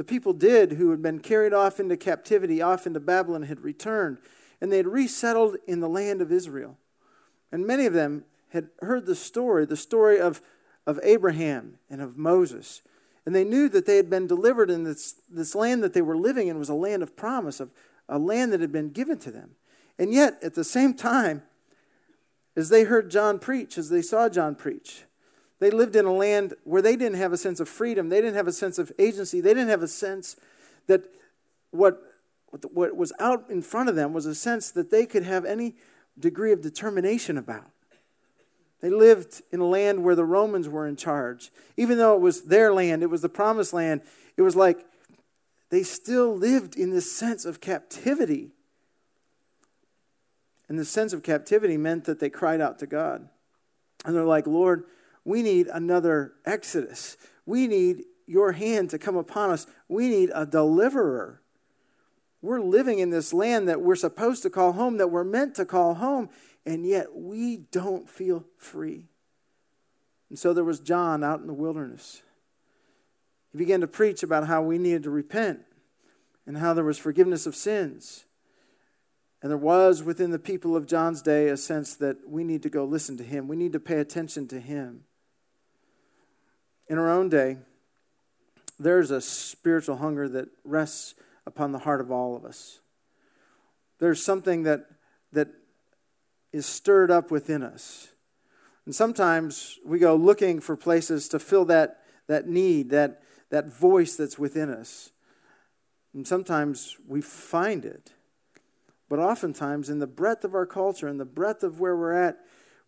The 0.02 0.06
people 0.06 0.34
did 0.34 0.72
who 0.72 0.90
had 0.90 1.04
been 1.04 1.20
carried 1.20 1.54
off 1.54 1.80
into 1.80 1.96
captivity, 1.96 2.60
off 2.60 2.88
into 2.88 3.00
Babylon, 3.00 3.44
had 3.44 3.62
returned, 3.62 4.18
and 4.60 4.72
they 4.72 4.78
had 4.78 4.88
resettled 4.88 5.58
in 5.68 5.80
the 5.80 5.88
land 5.88 6.24
of 6.24 6.32
Israel. 6.32 6.80
And 7.52 7.68
many 7.68 7.86
of 7.86 7.94
them 7.94 8.26
had 8.50 8.70
heard 8.82 9.06
the 9.06 9.14
story, 9.14 9.64
the 9.68 9.78
story 9.78 10.20
of, 10.20 10.42
of 10.88 11.00
Abraham 11.04 11.78
and 11.88 12.02
of 12.02 12.18
Moses. 12.18 12.82
And 13.28 13.36
they 13.36 13.44
knew 13.44 13.70
that 13.70 13.86
they 13.86 13.98
had 13.98 14.10
been 14.10 14.26
delivered 14.26 14.72
in 14.72 14.86
this, 14.86 15.18
this 15.30 15.54
land 15.54 15.84
that 15.84 15.94
they 15.94 16.02
were 16.02 16.18
living 16.18 16.48
in 16.48 16.58
was 16.58 16.70
a 16.70 16.74
land 16.74 17.04
of 17.04 17.16
promise, 17.16 17.60
of 17.60 17.72
a 18.10 18.18
land 18.18 18.52
that 18.54 18.60
had 18.60 18.72
been 18.72 18.90
given 18.90 19.20
to 19.20 19.30
them. 19.30 19.52
And 20.00 20.12
yet, 20.12 20.40
at 20.42 20.56
the 20.56 20.64
same 20.64 20.96
time, 20.96 21.44
as 22.56 22.70
they 22.70 22.86
heard 22.86 23.12
John 23.12 23.38
preach, 23.38 23.78
as 23.78 23.90
they 23.90 24.02
saw 24.02 24.30
John 24.30 24.56
preach, 24.56 25.04
they 25.62 25.70
lived 25.70 25.96
in 25.96 26.06
a 26.06 26.12
land 26.12 26.56
where 26.64 26.82
they 26.82 26.96
didn't 26.96 27.20
have 27.20 27.32
a 27.32 27.38
sense 27.38 27.60
of 27.60 27.70
freedom. 27.70 28.10
They 28.10 28.20
didn't 28.20 28.34
have 28.34 28.48
a 28.48 28.52
sense 28.52 28.80
of 28.80 28.92
agency. 28.98 29.42
They 29.42 29.54
didn't 29.54 29.70
have 29.70 29.84
a 29.84 29.88
sense 29.88 30.36
that 30.88 31.04
what, 31.70 32.02
what 32.74 32.98
was 32.98 33.14
out 33.20 33.46
in 33.48 33.62
front 33.62 33.88
of 33.88 33.96
them 33.96 34.12
was 34.12 34.26
a 34.26 34.34
sense 34.34 34.72
that 34.72 34.90
they 34.90 35.06
could 35.06 35.22
have 35.22 35.46
any 35.46 35.76
degree 36.20 36.52
of 36.52 36.62
determination 36.62 37.38
about. 37.38 37.70
They 38.82 38.90
lived 38.90 39.44
in 39.52 39.60
a 39.60 39.68
land 39.68 40.04
where 40.04 40.16
the 40.16 40.26
Romans 40.26 40.68
were 40.68 40.88
in 40.88 40.96
charge. 40.96 41.52
Even 41.78 42.00
though 42.00 42.16
it 42.16 42.22
was 42.22 42.46
their 42.46 42.74
land, 42.74 43.04
it 43.04 43.12
was 43.12 43.22
the 43.22 43.30
promised 43.30 43.72
land, 43.72 44.02
it 44.38 44.42
was 44.42 44.56
like 44.56 44.84
they 45.70 45.84
still 45.84 46.36
lived 46.36 46.76
in 46.76 46.90
this 46.90 47.12
sense 47.16 47.46
of 47.46 47.62
captivity. 47.62 48.50
And 50.68 50.80
the 50.80 50.86
sense 50.86 51.14
of 51.14 51.22
captivity 51.22 51.78
meant 51.78 52.06
that 52.06 52.20
they 52.20 52.32
cried 52.32 52.62
out 52.62 52.80
to 52.80 52.88
God. 52.88 53.30
And 54.04 54.16
they're 54.16 54.26
like, 54.26 54.48
Lord, 54.48 54.86
we 55.24 55.44
need 55.44 55.68
another 55.68 56.34
Exodus. 56.46 57.18
We 57.46 57.68
need 57.68 58.04
your 58.26 58.54
hand 58.54 58.90
to 58.92 58.98
come 58.98 59.16
upon 59.16 59.50
us. 59.50 59.68
We 59.88 60.10
need 60.10 60.32
a 60.34 60.46
deliverer. 60.46 61.42
We're 62.42 62.62
living 62.62 63.00
in 63.00 63.10
this 63.12 63.34
land 63.34 63.68
that 63.68 63.82
we're 63.82 63.96
supposed 63.96 64.42
to 64.44 64.50
call 64.50 64.72
home, 64.74 64.98
that 64.98 65.10
we're 65.10 65.24
meant 65.24 65.56
to 65.56 65.66
call 65.66 65.96
home, 65.96 66.30
and 66.66 66.86
yet 66.86 67.16
we 67.16 67.58
don't 67.58 68.10
feel 68.10 68.46
free. 68.58 69.10
And 70.30 70.40
so 70.40 70.54
there 70.54 70.64
was 70.64 70.80
John 70.80 71.24
out 71.24 71.42
in 71.42 71.48
the 71.48 71.54
wilderness. 71.54 72.24
He 73.52 73.58
began 73.58 73.82
to 73.82 73.88
preach 73.88 74.24
about 74.24 74.48
how 74.48 74.62
we 74.62 74.78
needed 74.78 75.04
to 75.04 75.10
repent 75.10 75.60
and 76.48 76.58
how 76.58 76.74
there 76.74 76.86
was 76.86 76.98
forgiveness 76.98 77.46
of 77.46 77.56
sins. 77.56 78.26
And 79.42 79.52
there 79.52 79.58
was 79.58 80.04
within 80.04 80.32
the 80.32 80.40
people 80.40 80.76
of 80.76 80.88
John's 80.88 81.22
day 81.22 81.50
a 81.50 81.58
sense 81.58 81.96
that 81.96 82.30
we 82.30 82.44
need 82.44 82.64
to 82.64 82.70
go 82.70 82.86
listen 82.86 83.18
to 83.18 83.24
him. 83.24 83.48
We 83.48 83.56
need 83.56 83.74
to 83.74 83.80
pay 83.80 84.00
attention 84.00 84.48
to 84.50 84.60
him. 84.60 85.04
In 86.92 86.98
our 86.98 87.10
own 87.10 87.30
day, 87.30 87.56
there's 88.78 89.12
a 89.12 89.22
spiritual 89.22 89.96
hunger 89.96 90.28
that 90.28 90.50
rests 90.66 91.16
upon 91.48 91.72
the 91.72 91.80
heart 91.80 92.02
of 92.02 92.12
all 92.12 92.36
of 92.36 92.44
us. 92.44 92.82
There's 94.00 94.22
something 94.22 94.64
that, 94.64 94.88
that 95.32 95.48
is 96.52 96.66
stirred 96.66 97.10
up 97.10 97.32
within 97.32 97.64
us. 97.64 98.10
And 98.86 98.94
sometimes 98.94 99.80
we 99.86 100.00
go 100.00 100.18
looking 100.18 100.60
for 100.60 100.76
places 100.76 101.30
to 101.30 101.40
fill 101.40 101.64
that, 101.64 102.02
that 102.28 102.50
need, 102.50 102.90
that, 102.90 103.24
that 103.52 103.70
voice 103.70 104.18
that's 104.18 104.38
within 104.38 104.70
us. 104.70 105.12
And 106.14 106.28
sometimes 106.28 106.98
we 107.08 107.22
find 107.22 107.86
it. 107.86 108.12
But 109.08 109.20
oftentimes, 109.20 109.90
in 109.90 110.00
the 110.00 110.08
breadth 110.08 110.44
of 110.44 110.54
our 110.54 110.66
culture, 110.66 111.08
in 111.08 111.20
the 111.20 111.24
breadth 111.24 111.64
of 111.64 111.80
where 111.80 111.96
we're 111.96 112.22
at, 112.22 112.40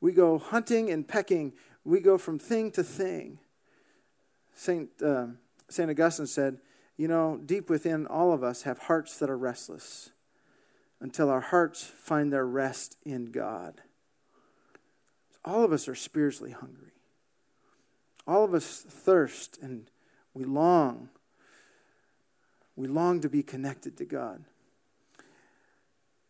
we 0.01 0.11
go 0.11 0.37
hunting 0.39 0.91
and 0.91 1.07
pecking. 1.07 1.53
We 1.85 2.01
go 2.01 2.17
from 2.17 2.37
thing 2.37 2.69
to 2.71 2.83
thing. 2.83 3.39
St. 4.55 4.89
Uh, 5.01 5.27
St. 5.69 5.89
Augustine 5.89 6.27
said, 6.27 6.57
You 6.97 7.07
know, 7.07 7.39
deep 7.43 7.69
within 7.69 8.05
all 8.07 8.33
of 8.33 8.43
us 8.43 8.63
have 8.63 8.79
hearts 8.79 9.17
that 9.19 9.29
are 9.29 9.37
restless 9.37 10.11
until 11.01 11.29
our 11.29 11.41
hearts 11.41 11.83
find 11.83 12.31
their 12.31 12.45
rest 12.45 12.97
in 13.03 13.31
God. 13.31 13.81
All 15.43 15.63
of 15.63 15.73
us 15.73 15.87
are 15.87 15.95
spiritually 15.95 16.51
hungry. 16.51 16.91
All 18.25 18.45
of 18.45 18.53
us 18.53 18.85
thirst 18.87 19.57
and 19.61 19.89
we 20.33 20.45
long. 20.45 21.09
We 22.75 22.87
long 22.87 23.19
to 23.21 23.29
be 23.29 23.43
connected 23.43 23.97
to 23.97 24.05
God. 24.05 24.45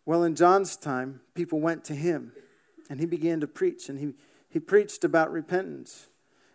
Well, 0.05 0.23
in 0.23 0.35
John's 0.35 0.75
time, 0.75 1.21
people 1.33 1.59
went 1.61 1.85
to 1.85 1.95
him 1.95 2.33
and 2.89 2.99
he 2.99 3.05
began 3.05 3.39
to 3.39 3.47
preach, 3.47 3.87
and 3.87 3.97
he, 3.97 4.13
he 4.49 4.59
preached 4.59 5.03
about 5.03 5.31
repentance. 5.31 6.07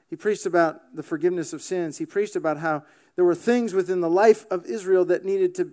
He 0.08 0.16
preached 0.16 0.46
about 0.46 0.96
the 0.96 1.02
forgiveness 1.02 1.52
of 1.52 1.62
sins. 1.62 1.98
He 1.98 2.06
preached 2.06 2.36
about 2.36 2.58
how 2.58 2.84
there 3.16 3.24
were 3.24 3.34
things 3.34 3.74
within 3.74 4.00
the 4.00 4.10
life 4.10 4.46
of 4.50 4.64
Israel 4.66 5.04
that 5.06 5.24
needed 5.24 5.54
to 5.56 5.72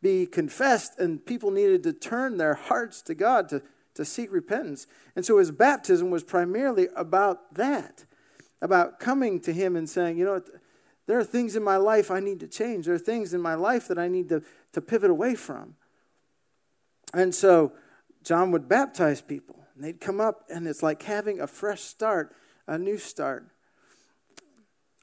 be 0.00 0.26
confessed, 0.26 0.98
and 0.98 1.24
people 1.24 1.50
needed 1.50 1.82
to 1.82 1.92
turn 1.92 2.36
their 2.36 2.54
hearts 2.54 3.02
to 3.02 3.14
God 3.14 3.48
to, 3.48 3.62
to 3.94 4.04
seek 4.04 4.32
repentance. 4.32 4.86
And 5.16 5.24
so 5.24 5.38
his 5.38 5.50
baptism 5.50 6.10
was 6.10 6.22
primarily 6.24 6.88
about 6.94 7.54
that, 7.54 8.04
about 8.60 9.00
coming 9.00 9.40
to 9.40 9.52
him 9.52 9.76
and 9.76 9.88
saying, 9.88 10.18
you 10.18 10.24
know, 10.24 10.42
there 11.06 11.18
are 11.18 11.24
things 11.24 11.56
in 11.56 11.62
my 11.62 11.76
life 11.76 12.10
I 12.10 12.20
need 12.20 12.40
to 12.40 12.48
change. 12.48 12.86
There 12.86 12.94
are 12.94 12.98
things 12.98 13.34
in 13.34 13.40
my 13.40 13.54
life 13.54 13.88
that 13.88 13.98
I 13.98 14.08
need 14.08 14.28
to, 14.30 14.42
to 14.72 14.80
pivot 14.80 15.10
away 15.10 15.34
from. 15.34 15.74
And 17.12 17.34
so 17.34 17.72
John 18.22 18.50
would 18.52 18.68
baptize 18.68 19.20
people, 19.20 19.66
and 19.74 19.84
they'd 19.84 20.00
come 20.00 20.20
up, 20.20 20.44
and 20.48 20.66
it's 20.66 20.82
like 20.82 21.02
having 21.02 21.40
a 21.40 21.46
fresh 21.46 21.82
start, 21.82 22.34
a 22.66 22.78
new 22.78 22.96
start. 22.96 23.46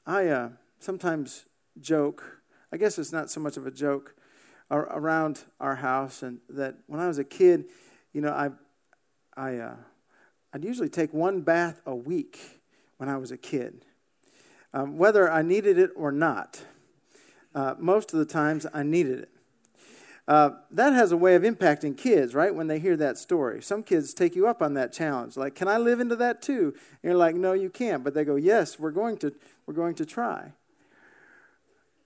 I 0.06 0.26
uh, 0.28 0.48
sometimes 0.80 1.44
joke, 1.80 2.42
I 2.72 2.76
guess 2.76 2.98
it's 2.98 3.12
not 3.12 3.30
so 3.30 3.40
much 3.40 3.56
of 3.56 3.66
a 3.66 3.70
joke, 3.70 4.16
around 4.70 5.44
our 5.60 5.76
house, 5.76 6.22
and 6.22 6.38
that 6.48 6.76
when 6.86 6.98
I 6.98 7.06
was 7.06 7.18
a 7.18 7.24
kid, 7.24 7.66
you 8.12 8.22
know, 8.22 8.32
I, 8.32 8.50
I, 9.36 9.56
uh, 9.58 9.76
I'd 10.54 10.64
usually 10.64 10.88
take 10.88 11.12
one 11.12 11.42
bath 11.42 11.82
a 11.84 11.94
week 11.94 12.62
when 12.96 13.08
I 13.08 13.18
was 13.18 13.30
a 13.30 13.36
kid, 13.36 13.84
um, 14.72 14.96
whether 14.96 15.30
I 15.30 15.42
needed 15.42 15.78
it 15.78 15.90
or 15.94 16.10
not. 16.10 16.62
Uh, 17.54 17.74
most 17.78 18.14
of 18.14 18.18
the 18.18 18.24
times, 18.24 18.66
I 18.72 18.82
needed 18.82 19.18
it. 19.20 19.31
Uh, 20.28 20.50
that 20.70 20.92
has 20.92 21.10
a 21.10 21.16
way 21.16 21.34
of 21.34 21.42
impacting 21.42 21.96
kids, 21.96 22.32
right? 22.34 22.54
When 22.54 22.68
they 22.68 22.78
hear 22.78 22.96
that 22.96 23.18
story, 23.18 23.60
some 23.60 23.82
kids 23.82 24.14
take 24.14 24.36
you 24.36 24.46
up 24.46 24.62
on 24.62 24.74
that 24.74 24.92
challenge. 24.92 25.36
Like, 25.36 25.54
can 25.56 25.66
I 25.66 25.78
live 25.78 25.98
into 25.98 26.14
that 26.16 26.40
too? 26.40 26.74
And 27.02 27.10
you're 27.10 27.16
like, 27.16 27.34
no, 27.34 27.54
you 27.54 27.70
can't. 27.70 28.04
But 28.04 28.14
they 28.14 28.24
go, 28.24 28.36
yes, 28.36 28.78
we're 28.78 28.92
going 28.92 29.16
to. 29.18 29.34
We're 29.66 29.74
going 29.74 29.94
to 29.96 30.06
try. 30.06 30.52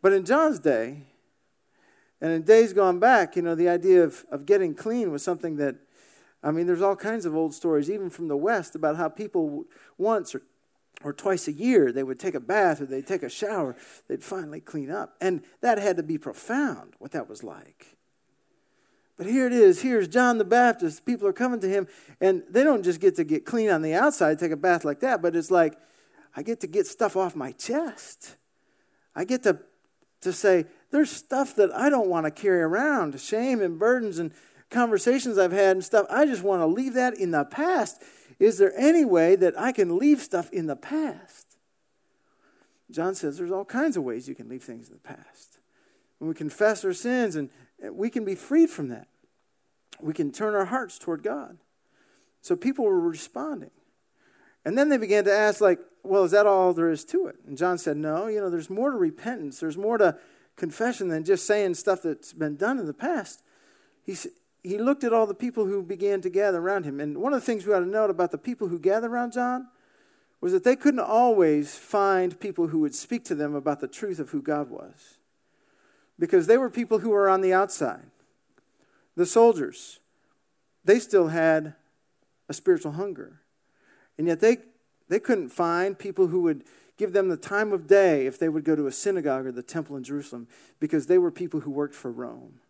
But 0.02 0.12
in 0.12 0.24
John's 0.24 0.58
day, 0.58 1.02
and 2.20 2.32
in 2.32 2.42
days 2.42 2.72
gone 2.72 2.98
back, 2.98 3.36
you 3.36 3.42
know, 3.42 3.54
the 3.54 3.68
idea 3.68 4.02
of, 4.04 4.24
of 4.30 4.46
getting 4.46 4.74
clean 4.74 5.10
was 5.10 5.22
something 5.22 5.56
that, 5.56 5.76
I 6.42 6.50
mean, 6.50 6.66
there's 6.66 6.82
all 6.82 6.96
kinds 6.96 7.26
of 7.26 7.34
old 7.34 7.54
stories, 7.54 7.90
even 7.90 8.10
from 8.10 8.28
the 8.28 8.36
West, 8.36 8.74
about 8.74 8.96
how 8.96 9.08
people 9.08 9.64
once 9.98 10.34
or, 10.34 10.42
or 11.02 11.12
twice 11.12 11.48
a 11.48 11.52
year 11.52 11.92
they 11.92 12.02
would 12.02 12.20
take 12.20 12.34
a 12.34 12.40
bath 12.40 12.80
or 12.80 12.86
they'd 12.86 13.06
take 13.06 13.22
a 13.22 13.28
shower, 13.28 13.76
they'd 14.08 14.24
finally 14.24 14.60
clean 14.60 14.90
up. 14.90 15.16
And 15.20 15.42
that 15.60 15.78
had 15.78 15.96
to 15.96 16.02
be 16.02 16.18
profound, 16.18 16.94
what 16.98 17.12
that 17.12 17.28
was 17.28 17.42
like. 17.42 17.95
But 19.16 19.26
here 19.26 19.46
it 19.46 19.52
is. 19.52 19.80
Here's 19.80 20.08
John 20.08 20.38
the 20.38 20.44
Baptist. 20.44 21.06
People 21.06 21.26
are 21.26 21.32
coming 21.32 21.60
to 21.60 21.68
him, 21.68 21.88
and 22.20 22.42
they 22.50 22.62
don't 22.62 22.82
just 22.82 23.00
get 23.00 23.16
to 23.16 23.24
get 23.24 23.46
clean 23.46 23.70
on 23.70 23.82
the 23.82 23.94
outside, 23.94 24.38
take 24.38 24.52
a 24.52 24.56
bath 24.56 24.84
like 24.84 25.00
that, 25.00 25.22
but 25.22 25.34
it's 25.34 25.50
like, 25.50 25.78
I 26.36 26.42
get 26.42 26.60
to 26.60 26.66
get 26.66 26.86
stuff 26.86 27.16
off 27.16 27.34
my 27.34 27.52
chest. 27.52 28.36
I 29.14 29.24
get 29.24 29.42
to, 29.44 29.58
to 30.20 30.32
say, 30.32 30.66
there's 30.90 31.10
stuff 31.10 31.56
that 31.56 31.72
I 31.74 31.88
don't 31.88 32.08
want 32.08 32.26
to 32.26 32.30
carry 32.30 32.60
around, 32.60 33.18
shame 33.18 33.62
and 33.62 33.78
burdens 33.78 34.18
and 34.18 34.32
conversations 34.70 35.38
I've 35.38 35.52
had 35.52 35.76
and 35.76 35.84
stuff. 35.84 36.06
I 36.10 36.26
just 36.26 36.42
want 36.42 36.60
to 36.60 36.66
leave 36.66 36.92
that 36.94 37.18
in 37.18 37.30
the 37.30 37.44
past. 37.44 38.02
Is 38.38 38.58
there 38.58 38.72
any 38.76 39.04
way 39.04 39.34
that 39.36 39.58
I 39.58 39.72
can 39.72 39.96
leave 39.96 40.20
stuff 40.20 40.50
in 40.50 40.66
the 40.66 40.76
past? 40.76 41.56
John 42.90 43.14
says 43.14 43.38
there's 43.38 43.50
all 43.50 43.64
kinds 43.64 43.96
of 43.96 44.04
ways 44.04 44.28
you 44.28 44.34
can 44.34 44.48
leave 44.48 44.62
things 44.62 44.88
in 44.88 44.94
the 44.94 45.00
past. 45.00 45.58
When 46.18 46.28
we 46.28 46.34
confess 46.34 46.84
our 46.84 46.92
sins 46.92 47.36
and 47.36 47.50
we 47.82 48.10
can 48.10 48.24
be 48.24 48.34
freed 48.34 48.70
from 48.70 48.88
that. 48.88 49.08
We 50.00 50.12
can 50.12 50.32
turn 50.32 50.54
our 50.54 50.66
hearts 50.66 50.98
toward 50.98 51.22
God. 51.22 51.58
So 52.42 52.56
people 52.56 52.84
were 52.84 53.00
responding. 53.00 53.70
And 54.64 54.76
then 54.76 54.88
they 54.88 54.98
began 54.98 55.24
to 55.24 55.32
ask, 55.32 55.60
like, 55.60 55.78
well, 56.02 56.24
is 56.24 56.32
that 56.32 56.46
all 56.46 56.72
there 56.72 56.90
is 56.90 57.04
to 57.06 57.26
it? 57.26 57.36
And 57.46 57.56
John 57.56 57.78
said, 57.78 57.96
no, 57.96 58.26
you 58.26 58.40
know, 58.40 58.50
there's 58.50 58.70
more 58.70 58.90
to 58.90 58.96
repentance. 58.96 59.60
There's 59.60 59.76
more 59.76 59.98
to 59.98 60.18
confession 60.56 61.08
than 61.08 61.24
just 61.24 61.46
saying 61.46 61.74
stuff 61.74 62.02
that's 62.02 62.32
been 62.32 62.56
done 62.56 62.78
in 62.78 62.86
the 62.86 62.94
past. 62.94 63.42
He, 64.04 64.16
he 64.62 64.78
looked 64.78 65.04
at 65.04 65.12
all 65.12 65.26
the 65.26 65.34
people 65.34 65.66
who 65.66 65.82
began 65.82 66.20
to 66.22 66.30
gather 66.30 66.58
around 66.58 66.84
him. 66.84 67.00
And 67.00 67.18
one 67.18 67.32
of 67.32 67.40
the 67.40 67.46
things 67.46 67.66
we 67.66 67.74
ought 67.74 67.80
to 67.80 67.86
note 67.86 68.10
about 68.10 68.30
the 68.30 68.38
people 68.38 68.68
who 68.68 68.78
gathered 68.78 69.10
around 69.10 69.32
John 69.32 69.68
was 70.40 70.52
that 70.52 70.64
they 70.64 70.76
couldn't 70.76 71.00
always 71.00 71.76
find 71.76 72.38
people 72.38 72.68
who 72.68 72.80
would 72.80 72.94
speak 72.94 73.24
to 73.24 73.34
them 73.34 73.54
about 73.54 73.80
the 73.80 73.88
truth 73.88 74.18
of 74.18 74.30
who 74.30 74.42
God 74.42 74.70
was. 74.70 75.15
Because 76.18 76.46
they 76.46 76.56
were 76.56 76.70
people 76.70 77.00
who 77.00 77.10
were 77.10 77.28
on 77.28 77.40
the 77.40 77.52
outside. 77.52 78.10
The 79.16 79.26
soldiers, 79.26 80.00
they 80.84 80.98
still 80.98 81.28
had 81.28 81.74
a 82.48 82.54
spiritual 82.54 82.92
hunger. 82.92 83.40
And 84.18 84.26
yet 84.26 84.40
they, 84.40 84.58
they 85.08 85.20
couldn't 85.20 85.50
find 85.50 85.98
people 85.98 86.28
who 86.28 86.42
would 86.42 86.64
give 86.96 87.12
them 87.12 87.28
the 87.28 87.36
time 87.36 87.72
of 87.72 87.86
day 87.86 88.26
if 88.26 88.38
they 88.38 88.48
would 88.48 88.64
go 88.64 88.74
to 88.74 88.86
a 88.86 88.92
synagogue 88.92 89.46
or 89.46 89.52
the 89.52 89.62
temple 89.62 89.96
in 89.96 90.04
Jerusalem 90.04 90.48
because 90.80 91.06
they 91.06 91.18
were 91.18 91.30
people 91.30 91.60
who 91.60 91.70
worked 91.70 91.94
for 91.94 92.10
Rome. 92.10 92.60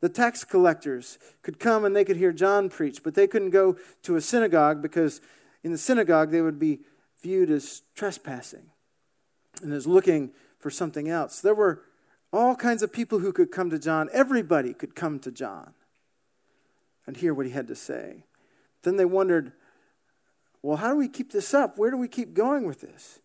The 0.00 0.08
tax 0.08 0.44
collectors 0.44 1.18
could 1.42 1.58
come 1.58 1.84
and 1.84 1.94
they 1.94 2.04
could 2.04 2.16
hear 2.16 2.32
John 2.32 2.68
preach, 2.68 3.02
but 3.02 3.14
they 3.14 3.26
couldn't 3.26 3.50
go 3.50 3.76
to 4.02 4.16
a 4.16 4.20
synagogue 4.20 4.80
because 4.80 5.20
in 5.62 5.72
the 5.72 5.78
synagogue 5.78 6.30
they 6.30 6.40
would 6.40 6.58
be 6.58 6.80
viewed 7.20 7.50
as 7.50 7.82
trespassing 7.94 8.70
and 9.62 9.72
as 9.72 9.86
looking 9.86 10.30
for 10.58 10.70
something 10.70 11.08
else. 11.08 11.40
There 11.40 11.54
were 11.54 11.82
all 12.32 12.54
kinds 12.54 12.82
of 12.82 12.92
people 12.92 13.20
who 13.20 13.32
could 13.32 13.50
come 13.50 13.70
to 13.70 13.78
John. 13.78 14.08
Everybody 14.12 14.74
could 14.74 14.94
come 14.94 15.18
to 15.20 15.30
John 15.30 15.74
and 17.06 17.16
hear 17.16 17.32
what 17.32 17.46
he 17.46 17.52
had 17.52 17.68
to 17.68 17.74
say. 17.74 18.24
Then 18.82 18.96
they 18.96 19.04
wondered, 19.04 19.52
well, 20.62 20.76
how 20.76 20.90
do 20.90 20.96
we 20.96 21.08
keep 21.08 21.32
this 21.32 21.54
up? 21.54 21.78
Where 21.78 21.90
do 21.90 21.96
we 21.96 22.08
keep 22.08 22.34
going 22.34 22.66
with 22.66 22.80
this? 22.80 23.20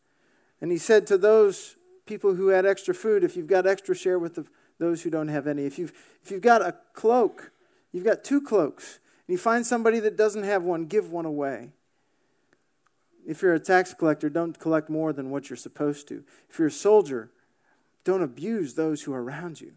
And 0.62 0.72
he 0.72 0.77
said 0.77 1.05
to 1.07 1.17
those 1.17 1.75
people 2.05 2.36
who 2.36 2.48
had 2.48 2.65
extra 2.65 2.93
food, 2.93 3.24
if 3.24 3.36
you've 3.36 3.48
got 3.48 3.67
extra, 3.67 3.95
share 3.95 4.19
with 4.19 4.36
the 4.36 4.45
those 4.79 5.03
who 5.03 5.10
don't 5.10 5.27
have 5.27 5.48
any. 5.48 5.65
If 5.65 5.79
you've, 5.79 5.93
if 6.24 6.31
you've 6.31 6.41
got 6.41 6.62
a 6.62 6.75
cloak, 6.93 7.51
you've 7.91 8.03
got 8.03 8.24
two 8.24 8.41
cloaks, 8.41 9.00
and 9.27 9.33
you 9.33 9.38
find 9.38 9.65
somebody 9.65 10.00
that 10.00 10.17
doesn't 10.17 10.43
have 10.43 10.63
one, 10.63 10.86
give 10.86 11.12
one 11.12 11.25
away. 11.25 11.69
If 13.25 13.41
you're 13.41 13.53
a 13.53 13.60
tax 13.60 13.93
collector, 13.93 14.29
don't 14.29 14.60
collect 14.60 14.89
more 14.89 15.13
than 15.13 15.29
what 15.29 15.50
you're 15.50 15.57
supposed 15.57 16.07
to. 16.10 16.24
If 16.50 16.60
you're 16.60 16.67
a 16.67 16.72
soldier, 16.72 17.31
don't 18.03 18.24
abuse 18.24 18.74
those 18.74 19.03
who 19.03 19.13
are 19.13 19.24
around 19.24 19.62
you. 19.62 19.74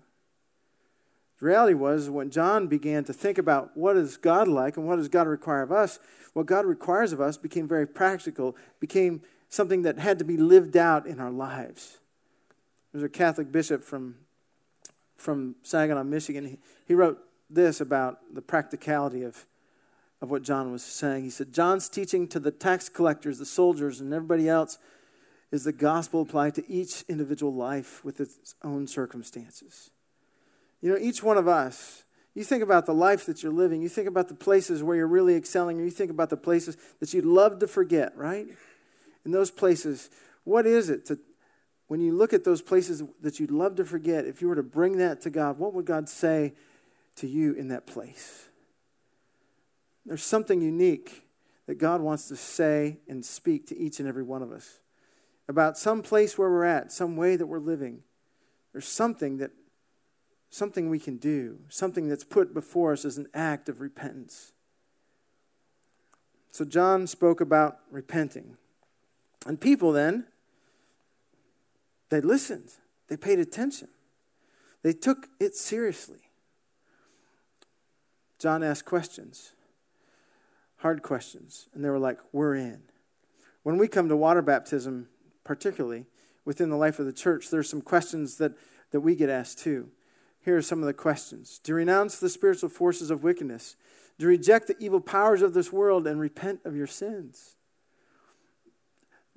The 1.38 1.47
reality 1.47 1.75
was 1.75 2.09
when 2.09 2.30
John 2.30 2.66
began 2.66 3.04
to 3.04 3.12
think 3.12 3.37
about 3.37 3.76
what 3.76 3.97
is 3.97 4.16
God 4.16 4.49
like 4.49 4.76
and 4.76 4.87
what 4.87 4.97
does 4.97 5.09
God 5.09 5.26
require 5.26 5.62
of 5.62 5.71
us, 5.71 5.99
what 6.33 6.47
God 6.47 6.64
requires 6.64 7.12
of 7.12 7.21
us 7.21 7.37
became 7.37 7.68
very 7.68 7.87
practical, 7.87 8.56
became 8.80 9.23
something 9.49 9.83
that 9.83 9.99
had 9.99 10.18
to 10.18 10.25
be 10.25 10.37
lived 10.37 10.76
out 10.76 11.06
in 11.06 11.21
our 11.21 11.30
lives. 11.30 11.99
There's 12.92 13.04
a 13.04 13.09
Catholic 13.09 13.52
bishop 13.52 13.85
from 13.85 14.16
from 15.16 15.56
Saginaw, 15.62 16.04
Michigan. 16.04 16.47
He, 16.47 16.59
he 16.87 16.95
wrote 16.95 17.18
this 17.49 17.80
about 17.80 18.18
the 18.35 18.42
practicality 18.42 19.23
of, 19.23 19.47
of 20.21 20.30
what 20.30 20.42
John 20.42 20.73
was 20.73 20.83
saying. 20.83 21.25
He 21.25 21.30
said, 21.30 21.52
John's 21.52 21.88
teaching 21.88 22.28
to 22.28 22.38
the 22.38 22.50
tax 22.50 22.88
collectors, 22.88 23.38
the 23.38 23.47
soldiers, 23.47 24.00
and 24.00 24.12
everybody 24.12 24.49
else 24.49 24.78
is 25.53 25.65
the 25.65 25.73
gospel 25.73 26.23
applied 26.23 26.55
to 26.57 26.71
each 26.71 27.05
individual 27.09 27.55
life 27.55 28.05
with 28.05 28.21
its 28.21 28.55
own 28.62 28.87
circumstances. 28.87 29.91
You 30.81 30.91
know, 30.91 30.99
each 30.99 31.23
one 31.23 31.38
of 31.38 31.49
us, 31.49 32.05
you 32.35 32.45
think 32.45 32.62
about 32.62 32.87
the 32.87 32.95
life 32.95 33.26
that 33.26 33.43
you're 33.43 33.53
living, 33.53 33.81
you 33.81 33.88
think 33.88 34.09
about 34.09 34.29
the 34.29 34.35
places 34.35 34.83
where 34.83 34.97
you're 34.97 35.07
really 35.07 35.35
excelling, 35.35 35.79
you 35.79 35.91
think 35.91 36.11
about 36.11 36.31
the 36.31 36.37
places 36.37 36.76
that 37.00 37.15
you'd 37.15 37.25
love 37.25 37.59
to 37.61 37.67
forget, 37.67 38.17
right? 38.17 38.47
In 39.25 39.31
those 39.31 39.50
places, 39.50 40.11
what 40.45 40.67
is 40.67 40.91
it 40.91 41.07
to 41.07 41.19
when 41.88 42.00
you 42.00 42.12
look 42.12 42.33
at 42.33 42.43
those 42.43 42.62
places 42.62 43.05
that 43.21 43.38
you'd 43.38 43.53
love 43.53 43.76
to 43.76 43.85
forget, 43.85 44.25
if 44.25 44.43
you 44.43 44.49
were 44.49 44.57
to 44.57 44.62
bring 44.65 44.99
that 44.99 45.21
to 45.21 45.31
God, 45.31 45.57
what 45.57 45.73
would 45.73 45.85
God 45.85 46.09
say 46.09 46.53
to 47.15 47.29
you 47.29 47.53
in 47.53 47.69
that 47.69 47.87
place? 47.87 48.49
There's 50.05 50.25
something 50.25 50.61
unique 50.61 51.23
that 51.67 51.76
God 51.76 52.00
wants 52.00 52.26
to 52.29 52.37
say 52.37 52.99
and 53.09 53.25
speak 53.25 53.69
to 53.69 53.79
each 53.79 54.00
and 54.00 54.09
every 54.09 54.25
one 54.25 54.43
of 54.43 54.50
us 54.50 54.81
about 55.49 55.79
some 55.79 56.03
place 56.03 56.37
where 56.37 56.50
we're 56.50 56.65
at, 56.65 56.93
some 56.93 57.17
way 57.17 57.37
that 57.37 57.47
we're 57.47 57.59
living. 57.59 58.03
There's 58.73 58.88
something 58.88 59.38
that 59.38 59.53
something 60.50 60.88
we 60.88 60.99
can 60.99 61.17
do, 61.17 61.59
something 61.69 62.09
that's 62.09 62.25
put 62.25 62.55
before 62.55 62.93
us 62.93 63.05
as 63.05 63.19
an 63.19 63.29
act 63.35 63.69
of 63.69 63.81
repentance. 63.81 64.53
So 66.50 66.65
John 66.65 67.07
spoke 67.07 67.41
about 67.41 67.79
repenting. 67.91 68.57
And 69.47 69.61
people 69.61 69.92
then 69.92 70.27
they 72.09 72.20
listened, 72.20 72.70
they 73.09 73.16
paid 73.16 73.38
attention, 73.38 73.88
they 74.83 74.92
took 74.92 75.29
it 75.40 75.55
seriously. 75.55 76.20
John 78.38 78.62
asked 78.62 78.85
questions, 78.85 79.53
hard 80.79 81.03
questions, 81.03 81.68
and 81.75 81.85
they 81.85 81.90
were 81.90 81.99
like, 81.99 82.18
We're 82.33 82.55
in. 82.55 82.83
When 83.62 83.79
we 83.79 83.88
come 83.88 84.09
to 84.09 84.16
water 84.16 84.42
baptism, 84.42 85.09
particularly 85.46 86.04
within 86.44 86.68
the 86.68 86.76
life 86.76 86.98
of 86.98 87.06
the 87.06 87.12
church, 87.12 87.48
there's 87.48 87.70
some 87.70 87.80
questions 87.80 88.37
that, 88.37 88.52
that 88.90 89.00
we 89.00 89.14
get 89.14 89.30
asked 89.30 89.61
too. 89.61 89.88
Here 90.44 90.56
are 90.56 90.62
some 90.62 90.80
of 90.80 90.87
the 90.87 90.92
questions 90.92 91.59
Do 91.62 91.72
you 91.72 91.76
renounce 91.76 92.18
the 92.18 92.28
spiritual 92.28 92.68
forces 92.68 93.11
of 93.11 93.22
wickedness? 93.22 93.76
Do 94.18 94.24
you 94.24 94.30
reject 94.30 94.66
the 94.66 94.76
evil 94.78 95.00
powers 95.00 95.42
of 95.42 95.54
this 95.54 95.72
world 95.72 96.06
and 96.06 96.20
repent 96.20 96.61
of 96.64 96.76
your 96.76 96.87
sins? 96.87 97.56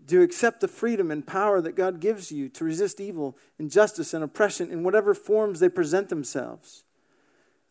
to 0.08 0.22
accept 0.22 0.62
the 0.62 0.68
freedom 0.68 1.12
and 1.12 1.26
power 1.26 1.62
that 1.62 1.76
God 1.76 2.00
gives 2.00 2.32
you 2.32 2.50
to 2.50 2.64
resist 2.64 3.00
evil, 3.00 3.38
injustice, 3.60 4.14
and 4.14 4.24
oppression 4.24 4.72
in 4.72 4.84
whatever 4.84 5.14
forms 5.14 5.60
they 5.60 5.70
present 5.70 6.10
themselves. 6.10 6.84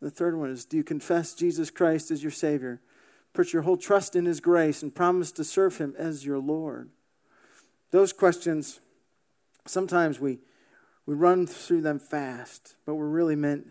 The 0.01 0.11
third 0.11 0.37
one 0.37 0.51
is 0.51 0.65
do 0.65 0.77
you 0.77 0.85
confess 0.85 1.35
Jesus 1.35 1.71
Christ 1.71 2.11
as 2.11 2.23
your 2.23 2.31
Savior? 2.31 2.81
Put 3.33 3.53
your 3.53 3.63
whole 3.63 3.77
trust 3.77 4.15
in 4.15 4.25
His 4.25 4.41
grace 4.41 4.83
and 4.83 4.95
promise 4.95 5.33
to 5.33 5.45
serve 5.45 5.79
Him 5.79 5.95
as 5.99 6.25
your 6.25 6.39
Lord. 6.39 6.91
Those 7.91 8.13
questions, 8.13 8.81
sometimes 9.67 10.21
we, 10.21 10.39
we 11.07 11.15
run 11.15 11.47
through 11.47 11.83
them 11.83 11.99
fast, 11.99 12.77
but 12.85 12.95
we're 12.95 13.09
really 13.09 13.37
meant 13.37 13.69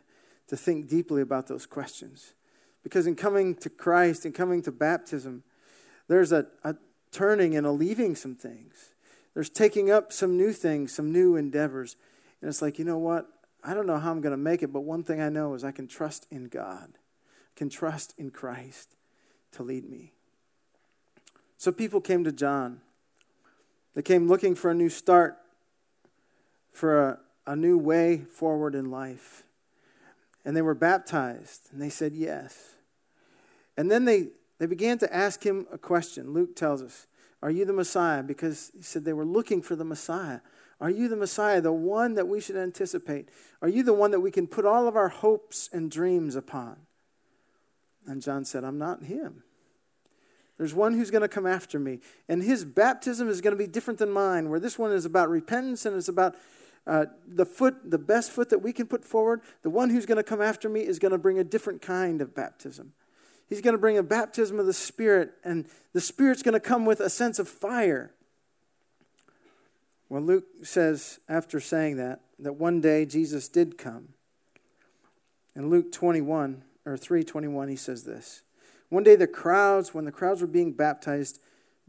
to 0.47 0.57
think 0.57 0.87
deeply 0.87 1.21
about 1.21 1.47
those 1.47 1.65
questions. 1.65 2.33
Because 2.83 3.05
in 3.05 3.15
coming 3.15 3.53
to 3.55 3.69
Christ 3.69 4.25
and 4.25 4.33
coming 4.33 4.61
to 4.63 4.71
baptism, 4.71 5.43
there's 6.07 6.31
a, 6.31 6.47
a, 6.63 6.75
turning 7.11 7.55
and 7.55 7.67
a 7.67 7.71
leaving 7.71 8.15
some 8.15 8.35
things. 8.35 8.93
There's 9.33 9.49
taking 9.49 9.91
up 9.91 10.11
some 10.11 10.37
new 10.37 10.51
things, 10.51 10.93
some 10.93 11.11
new 11.11 11.35
endeavors. 11.35 11.95
And 12.41 12.49
it's 12.49 12.61
like, 12.61 12.79
you 12.79 12.85
know 12.85 12.97
what? 12.97 13.27
I 13.63 13.73
don't 13.73 13.87
know 13.87 13.99
how 13.99 14.11
I'm 14.11 14.21
going 14.21 14.31
to 14.31 14.37
make 14.37 14.63
it, 14.63 14.71
but 14.71 14.81
one 14.81 15.03
thing 15.03 15.21
I 15.21 15.29
know 15.29 15.53
is 15.53 15.63
I 15.63 15.71
can 15.71 15.87
trust 15.87 16.25
in 16.31 16.47
God, 16.47 16.89
I 16.95 17.53
can 17.55 17.69
trust 17.69 18.13
in 18.17 18.31
Christ 18.31 18.95
to 19.53 19.63
lead 19.63 19.89
me. 19.89 20.13
So 21.57 21.71
people 21.71 22.01
came 22.01 22.23
to 22.23 22.31
John. 22.31 22.81
They 23.97 24.03
came 24.03 24.27
looking 24.27 24.53
for 24.53 24.69
a 24.69 24.75
new 24.75 24.89
start, 24.89 25.39
for 26.71 27.01
a, 27.01 27.19
a 27.47 27.55
new 27.55 27.79
way 27.79 28.25
forward 28.31 28.75
in 28.75 28.91
life. 28.91 29.41
And 30.45 30.55
they 30.55 30.61
were 30.61 30.75
baptized, 30.75 31.69
and 31.71 31.81
they 31.81 31.89
said 31.89 32.13
yes. 32.13 32.75
And 33.75 33.89
then 33.89 34.05
they, 34.05 34.27
they 34.59 34.67
began 34.67 34.99
to 34.99 35.11
ask 35.11 35.43
him 35.43 35.65
a 35.71 35.79
question. 35.79 36.31
Luke 36.31 36.55
tells 36.55 36.83
us, 36.83 37.07
Are 37.41 37.49
you 37.49 37.65
the 37.65 37.73
Messiah? 37.73 38.21
Because 38.21 38.71
he 38.75 38.83
said 38.83 39.03
they 39.03 39.13
were 39.13 39.25
looking 39.25 39.63
for 39.63 39.75
the 39.75 39.83
Messiah. 39.83 40.41
Are 40.79 40.91
you 40.91 41.07
the 41.07 41.15
Messiah, 41.15 41.59
the 41.59 41.71
one 41.71 42.13
that 42.13 42.27
we 42.27 42.39
should 42.39 42.55
anticipate? 42.55 43.29
Are 43.63 43.67
you 43.67 43.81
the 43.81 43.93
one 43.93 44.11
that 44.11 44.19
we 44.19 44.29
can 44.29 44.45
put 44.45 44.63
all 44.63 44.87
of 44.87 44.95
our 44.95 45.09
hopes 45.09 45.71
and 45.73 45.89
dreams 45.89 46.35
upon? 46.35 46.81
And 48.05 48.21
John 48.21 48.45
said, 48.45 48.63
I'm 48.63 48.77
not 48.77 49.05
him. 49.05 49.41
There's 50.57 50.73
one 50.73 50.93
who's 50.93 51.11
going 51.11 51.21
to 51.21 51.27
come 51.27 51.45
after 51.45 51.79
me. 51.79 51.99
And 52.27 52.41
his 52.41 52.65
baptism 52.65 53.29
is 53.29 53.41
going 53.41 53.55
to 53.55 53.57
be 53.57 53.67
different 53.67 53.99
than 53.99 54.11
mine, 54.11 54.49
where 54.49 54.59
this 54.59 54.79
one 54.79 54.91
is 54.91 55.05
about 55.05 55.29
repentance 55.29 55.85
and 55.85 55.95
it's 55.95 56.07
about 56.07 56.35
uh, 56.87 57.05
the 57.27 57.45
foot, 57.45 57.91
the 57.91 57.97
best 57.97 58.31
foot 58.31 58.49
that 58.49 58.59
we 58.59 58.73
can 58.73 58.87
put 58.87 59.05
forward. 59.05 59.41
The 59.61 59.69
one 59.69 59.89
who's 59.89 60.05
going 60.05 60.17
to 60.17 60.23
come 60.23 60.41
after 60.41 60.67
me 60.67 60.81
is 60.81 60.99
going 60.99 61.11
to 61.11 61.17
bring 61.17 61.37
a 61.37 61.43
different 61.43 61.81
kind 61.81 62.21
of 62.21 62.33
baptism. 62.33 62.93
He's 63.47 63.61
going 63.61 63.75
to 63.75 63.79
bring 63.79 63.97
a 63.97 64.03
baptism 64.03 64.59
of 64.59 64.65
the 64.65 64.73
Spirit, 64.73 65.31
and 65.43 65.65
the 65.93 66.01
Spirit's 66.01 66.43
going 66.43 66.53
to 66.53 66.59
come 66.59 66.85
with 66.85 66.99
a 66.99 67.09
sense 67.09 67.39
of 67.39 67.47
fire. 67.47 68.11
Well, 70.09 70.21
Luke 70.21 70.45
says, 70.63 71.19
after 71.29 71.59
saying 71.59 71.97
that, 71.97 72.21
that 72.39 72.53
one 72.53 72.81
day 72.81 73.05
Jesus 73.05 73.47
did 73.47 73.77
come. 73.77 74.09
In 75.55 75.69
Luke 75.69 75.91
21, 75.91 76.63
or 76.85 76.97
321, 76.97 77.67
he 77.69 77.75
says 77.75 78.03
this 78.03 78.43
One 78.89 79.03
day 79.03 79.15
the 79.15 79.27
crowds, 79.27 79.93
when 79.93 80.05
the 80.05 80.11
crowds 80.11 80.41
were 80.41 80.47
being 80.47 80.71
baptized, 80.71 81.39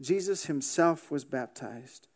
Jesus 0.01 0.45
himself 0.45 1.09
was 1.09 1.23
baptized. 1.23 2.07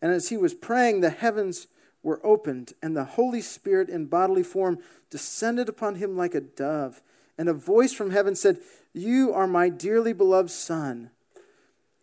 And 0.00 0.12
as 0.12 0.28
he 0.30 0.36
was 0.36 0.54
praying, 0.54 1.00
the 1.00 1.10
heavens 1.10 1.66
were 2.02 2.24
opened, 2.24 2.72
and 2.82 2.96
the 2.96 3.04
Holy 3.04 3.42
Spirit 3.42 3.90
in 3.90 4.06
bodily 4.06 4.42
form 4.42 4.78
descended 5.10 5.68
upon 5.68 5.96
him 5.96 6.16
like 6.16 6.34
a 6.34 6.40
dove. 6.40 7.02
And 7.36 7.48
a 7.48 7.54
voice 7.54 7.92
from 7.92 8.10
heaven 8.10 8.34
said, 8.34 8.58
you 8.92 9.32
are 9.32 9.46
my 9.46 9.68
dearly 9.68 10.12
beloved 10.12 10.50
Son. 10.50 11.10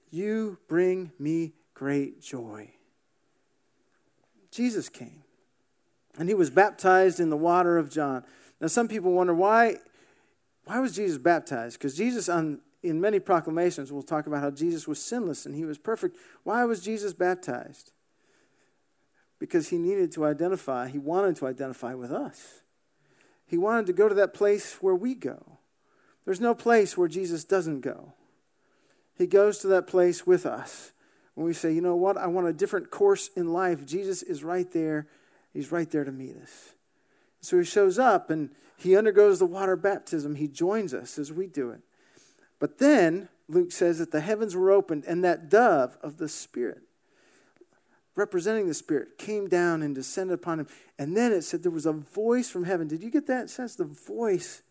You 0.10 0.60
bring 0.67 1.12
me 1.19 1.54
great 1.73 2.21
joy. 2.21 2.71
Jesus 4.52 4.89
came, 4.89 5.23
and 6.17 6.30
he 6.30 6.36
was 6.36 6.50
baptized 6.50 7.19
in 7.19 7.30
the 7.30 7.38
water 7.38 7.78
of 7.78 7.89
John. 7.89 8.23
Now, 8.62 8.67
some 8.67 8.88
people 8.88 9.12
wonder 9.12 9.34
why, 9.34 9.78
why 10.67 10.80
was 10.80 10.95
Jesus 10.95 11.17
baptized? 11.17 11.80
Because 11.80 11.95
Jesus, 11.95 12.30
on, 12.30 12.60
in 12.84 13.01
many 13.01 13.19
proclamations, 13.19 13.91
we'll 13.91 14.03
talk 14.03 14.27
about 14.27 14.41
how 14.41 14.51
Jesus 14.51 14.88
was 14.88 15.01
sinless 15.01 15.45
and 15.45 15.56
he 15.56 15.65
was 15.65 15.77
perfect. 15.77 16.17
Why 16.43 16.63
was 16.65 16.82
Jesus 16.82 17.13
baptized? 17.13 17.91
because 19.39 19.69
he 19.69 19.77
needed 19.77 20.12
to 20.13 20.25
identify, 20.25 20.88
he 20.88 20.97
wanted 20.97 21.36
to 21.38 21.47
identify 21.47 21.93
with 21.93 22.12
us. 22.12 22.62
He 23.45 23.58
wanted 23.58 23.86
to 23.88 23.93
go 23.93 24.10
to 24.10 24.15
that 24.15 24.34
place 24.34 24.75
where 24.82 24.95
we 24.95 25.13
go. 25.13 25.60
There's 26.25 26.41
no 26.41 26.53
place 26.53 26.97
where 26.97 27.08
Jesus 27.08 27.43
doesn't 27.43 27.82
go. 27.82 28.13
He 29.17 29.27
goes 29.27 29.60
to 29.60 29.67
that 29.67 29.88
place 29.88 30.27
with 30.27 30.45
us. 30.45 30.91
When 31.34 31.45
we 31.45 31.53
say, 31.53 31.71
you 31.71 31.82
know 31.82 31.95
what, 31.95 32.17
I 32.17 32.27
want 32.27 32.47
a 32.47 32.53
different 32.53 32.91
course 32.91 33.30
in 33.36 33.53
life, 33.53 33.86
Jesus 33.86 34.23
is 34.23 34.43
right 34.43 34.69
there. 34.71 35.08
He's 35.53 35.71
right 35.71 35.89
there 35.89 36.03
to 36.03 36.12
meet 36.12 36.36
us. 36.36 36.73
So 37.41 37.58
he 37.58 37.63
shows 37.63 38.00
up 38.00 38.30
and 38.30 38.50
he 38.78 38.95
undergoes 38.95 39.39
the 39.39 39.45
water 39.45 39.76
baptism. 39.76 40.36
He 40.36 40.47
joins 40.47 40.93
us 40.93 41.17
as 41.17 41.32
we 41.32 41.47
do 41.47 41.71
it. 41.71 41.82
But 42.60 42.80
then 42.80 43.30
Luke 43.47 43.71
says 43.71 44.00
that 44.00 44.12
the 44.12 44.21
heavens 44.21 44.56
were 44.56 44.71
opened 44.71 45.06
and 45.08 45.23
that 45.23 45.50
dove 45.50 45.97
of 46.02 46.17
the 46.17 46.28
Spirit, 46.28 46.82
representing 48.15 48.67
the 48.67 48.73
Spirit, 48.73 49.17
came 49.17 49.47
down 49.47 49.82
and 49.82 49.95
descended 49.95 50.36
upon 50.36 50.60
him. 50.60 50.67
And 51.00 51.15
then 51.15 51.32
it 51.32 51.43
said 51.43 51.63
there 51.63 51.71
was 51.71 51.86
a 51.86 51.93
voice 51.93 52.50
from 52.50 52.65
heaven. 52.65 52.88
Did 52.88 53.04
you 53.04 53.10
get 53.10 53.28
that 53.28 53.50
sense? 53.50 53.76
The 53.76 53.86
voice. 53.86 54.62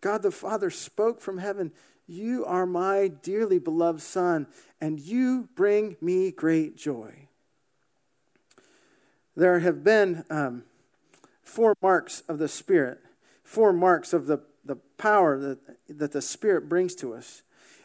God 0.00 0.22
the 0.22 0.30
Father 0.30 0.70
spoke 0.70 1.20
from 1.20 1.38
heaven 1.38 1.72
You 2.06 2.44
are 2.44 2.66
my 2.66 3.08
dearly 3.08 3.58
beloved 3.58 4.00
Son, 4.00 4.46
and 4.80 5.00
you 5.00 5.48
bring 5.54 5.96
me 6.00 6.30
great 6.30 6.76
joy. 6.76 7.28
There 9.34 9.58
have 9.58 9.84
been 9.84 10.24
um, 10.30 10.64
four 11.46 11.74
marks 11.80 12.22
of 12.28 12.38
the 12.38 12.48
Spirit, 12.48 12.98
four 13.44 13.72
marks 13.72 14.12
of 14.12 14.26
the, 14.26 14.40
the 14.64 14.76
power 14.98 15.38
that, 15.38 15.58
that 15.88 16.12
the 16.12 16.20
Spirit 16.20 16.68
brings 16.68 16.94
to 16.96 17.14
us. 17.14 17.42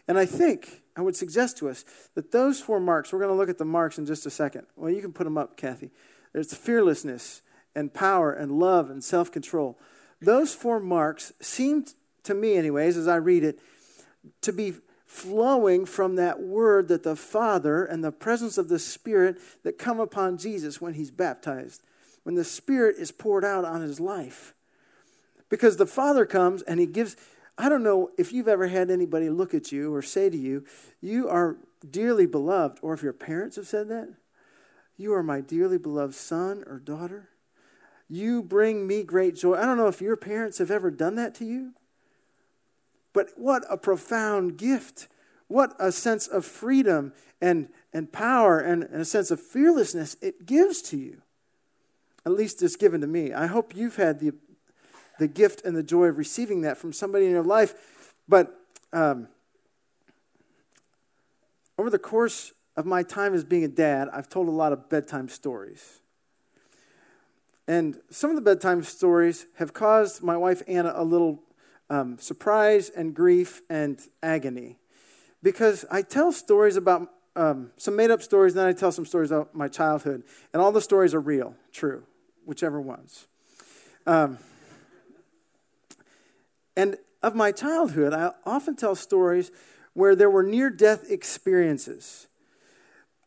And 0.08 0.18
I 0.18 0.26
think, 0.26 0.82
I 0.98 1.02
would 1.02 1.16
suggest 1.16 1.58
to 1.60 1.70
us 1.70 1.86
that 2.16 2.32
those 2.32 2.60
four 2.60 2.80
marks, 2.80 3.14
we're 3.14 3.20
going 3.20 3.32
to 3.32 3.38
look 3.38 3.50
at 3.50 3.58
the 3.58 3.66
marks 3.66 3.98
in 3.98 4.06
just 4.06 4.26
a 4.26 4.30
second. 4.30 4.66
Well, 4.76 4.92
you 4.92 5.02
can 5.02 5.14
put 5.14 5.24
them 5.24 5.38
up, 5.38 5.56
Kathy. 5.56 5.92
There's 6.34 6.54
fearlessness 6.54 7.42
and 7.76 7.94
power 7.94 8.34
and 8.34 8.52
love 8.52 8.90
and 8.90 9.04
self 9.04 9.32
control. 9.32 9.78
Those 10.22 10.54
four 10.54 10.80
marks 10.80 11.32
seem 11.40 11.86
to 12.24 12.34
me, 12.34 12.56
anyways, 12.56 12.98
as 12.98 13.08
I 13.08 13.16
read 13.16 13.44
it, 13.44 13.60
to 14.42 14.52
be 14.52 14.74
flowing 15.06 15.86
from 15.86 16.16
that 16.16 16.42
word 16.42 16.88
that 16.88 17.04
the 17.04 17.16
Father 17.16 17.84
and 17.84 18.04
the 18.04 18.12
presence 18.12 18.58
of 18.58 18.70
the 18.70 18.80
Spirit 18.80 19.38
that 19.64 19.78
come 19.78 20.00
upon 20.00 20.38
Jesus 20.38 20.80
when 20.80 20.94
he's 20.94 21.12
baptized, 21.12 21.82
when 22.24 22.36
the 22.36 22.44
Spirit 22.44 22.98
is 22.98 23.12
poured 23.12 23.44
out 23.46 23.66
on 23.66 23.82
his 23.82 24.00
life. 24.00 24.54
Because 25.50 25.78
the 25.78 25.86
Father 25.86 26.26
comes 26.26 26.62
and 26.62 26.80
he 26.80 26.86
gives, 26.86 27.16
I 27.58 27.70
don't 27.70 27.84
know 27.84 28.12
if 28.18 28.32
you've 28.32 28.48
ever 28.48 28.68
had 28.68 28.90
anybody 28.90 29.30
look 29.30 29.54
at 29.54 29.72
you 29.72 29.94
or 29.94 30.02
say 30.02 30.30
to 30.30 30.38
you, 30.38 30.66
You 31.02 31.28
are 31.28 31.58
dearly 31.90 32.26
beloved, 32.26 32.80
or 32.82 32.94
if 32.94 33.04
your 33.04 33.14
parents 33.14 33.56
have 33.58 33.68
said 33.68 33.90
that, 33.90 34.10
You 34.98 35.14
are 35.14 35.24
my 35.24 35.42
dearly 35.42 35.78
beloved 35.78 36.16
son 36.16 36.64
or 36.68 36.80
daughter. 36.80 37.30
You 38.08 38.44
bring 38.44 38.88
me 38.88 39.04
great 39.04 39.36
joy. 39.36 39.56
I 39.56 39.66
don't 39.66 39.78
know 39.78 39.88
if 39.88 40.02
your 40.02 40.18
parents 40.18 40.58
have 40.58 40.72
ever 40.72 40.92
done 40.92 41.16
that 41.16 41.34
to 41.36 41.46
you, 41.46 41.74
but 43.14 43.30
what 43.36 43.64
a 43.70 43.78
profound 43.78 44.58
gift. 44.58 45.08
What 45.48 45.76
a 45.80 45.92
sense 45.92 46.28
of 46.28 46.46
freedom 46.46 47.12
and, 47.42 47.68
and 47.92 48.10
power 48.14 48.60
and, 48.60 48.84
and 48.84 49.02
a 49.02 49.06
sense 49.06 49.32
of 49.32 49.42
fearlessness 49.42 50.16
it 50.22 50.46
gives 50.46 50.82
to 50.84 50.98
you. 50.98 51.24
At 52.26 52.34
least 52.34 52.62
it's 52.62 52.76
given 52.76 53.02
to 53.02 53.08
me. 53.08 53.34
I 53.34 53.48
hope 53.48 53.76
you've 53.76 53.96
had 53.96 54.20
the 54.20 54.34
the 55.20 55.28
gift 55.28 55.62
and 55.64 55.78
the 55.78 55.84
joy 55.84 56.06
of 56.06 56.18
receiving 56.18 56.62
that 56.62 56.78
from 56.78 56.92
somebody 56.92 57.26
in 57.26 57.32
your 57.32 57.44
life. 57.44 58.14
But 58.28 58.60
um, 58.92 59.28
over 61.78 61.92
the 61.92 62.00
course 62.00 62.54
of 62.76 62.88
my 62.88 63.04
time 63.04 63.36
as 63.36 63.44
being 63.44 63.64
a 63.64 63.68
dad, 63.68 64.10
I've 64.12 64.30
told 64.30 64.48
a 64.48 64.52
lot 64.52 64.74
of 64.74 64.90
bedtime 64.90 65.30
stories. 65.30 66.00
And 67.68 68.00
some 68.10 68.32
of 68.32 68.36
the 68.36 68.42
bedtime 68.42 68.84
stories 68.84 69.46
have 69.58 69.74
caused 69.74 70.24
my 70.24 70.36
wife 70.36 70.64
Anna 70.68 70.92
a 70.96 71.04
little 71.04 71.44
um, 71.90 72.18
surprise 72.18 72.90
and 72.90 73.14
grief 73.14 73.62
and 73.70 74.02
agony. 74.24 74.78
Because 75.44 75.86
I 75.92 76.02
tell 76.02 76.32
stories 76.32 76.78
about 76.78 77.10
um, 77.36 77.72
some 77.78 77.96
made 77.96 78.12
up 78.12 78.22
stories, 78.22 78.54
and 78.54 78.62
then 78.62 78.68
I 78.68 78.74
tell 78.74 78.92
some 78.92 79.06
stories 79.06 79.32
about 79.32 79.54
my 79.54 79.68
childhood. 79.68 80.24
And 80.52 80.62
all 80.62 80.72
the 80.72 80.82
stories 80.82 81.14
are 81.14 81.22
real, 81.22 81.56
true, 81.72 82.04
whichever 82.52 82.82
ones. 82.82 83.28
Um, 84.06 84.38
and 86.76 86.98
of 87.24 87.34
my 87.34 87.54
childhood, 87.54 88.14
I 88.14 88.32
often 88.46 88.76
tell 88.76 88.94
stories 88.94 89.52
where 89.94 90.18
there 90.18 90.30
were 90.30 90.44
near 90.44 90.70
death 90.70 91.10
experiences. 91.10 92.28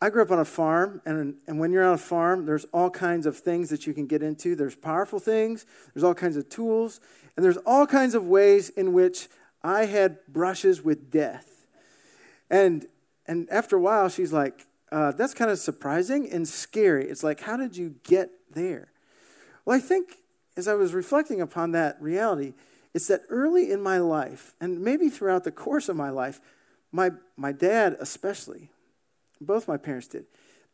I 0.03 0.11
grew 0.11 0.21
up 0.21 0.31
on 0.31 0.39
a 0.39 0.45
farm, 0.45 1.01
and, 1.07 1.37
and 1.47 1.59
when 1.59 1.73
you're 1.73 1.87
on 1.87 1.95
a 1.95 1.99
farm, 1.99 2.45
there's 2.45 2.65
all 2.67 2.91
kinds 2.91 3.25
of 3.25 3.39
things 3.39 3.71
that 3.71 3.87
you 3.87 3.95
can 3.95 4.07
get 4.07 4.23
into. 4.23 4.55
There's 4.55 4.75
powerful 4.75 5.19
things, 5.19 5.65
there's 5.95 6.05
all 6.05 6.13
kinds 6.13 6.37
of 6.37 6.51
tools, 6.51 7.01
and 7.35 7.43
there's 7.43 7.57
all 7.65 7.87
kinds 7.87 8.15
of 8.15 8.27
ways 8.27 8.69
in 8.69 8.93
which 8.93 9.29
I 9.63 9.87
had 9.87 10.19
brushes 10.29 10.83
with 10.83 11.11
death. 11.11 11.67
And, 12.51 12.87
and 13.27 13.49
after 13.51 13.77
a 13.77 13.81
while, 13.81 14.11
she's 14.11 14.35
like, 14.35 14.67
uh, 14.93 15.13
that's 15.13 15.33
kind 15.33 15.51
of 15.51 15.59
surprising 15.59 16.31
and 16.31 16.47
scary. 16.47 17.09
It's 17.09 17.25
like, 17.25 17.41
how 17.41 17.57
did 17.57 17.75
you 17.75 17.95
get 18.03 18.29
there? 18.53 18.89
Well, 19.65 19.77
I 19.77 19.81
think 19.81 20.17
as 20.57 20.69
I 20.69 20.75
was 20.75 20.95
reflecting 20.95 21.41
upon 21.41 21.73
that 21.73 22.01
reality, 22.01 22.55
it's 22.93 23.09
that 23.09 23.23
early 23.29 23.73
in 23.73 23.81
my 23.81 23.99
life, 23.99 24.55
and 24.61 24.81
maybe 24.81 25.09
throughout 25.09 25.45
the 25.45 25.51
course 25.51 25.89
of 25.89 25.97
my 25.97 26.11
life, 26.11 26.41
my, 26.93 27.11
my 27.37 27.51
dad 27.51 27.97
especially, 27.99 28.71
both 29.41 29.67
my 29.67 29.77
parents 29.77 30.07
did, 30.07 30.27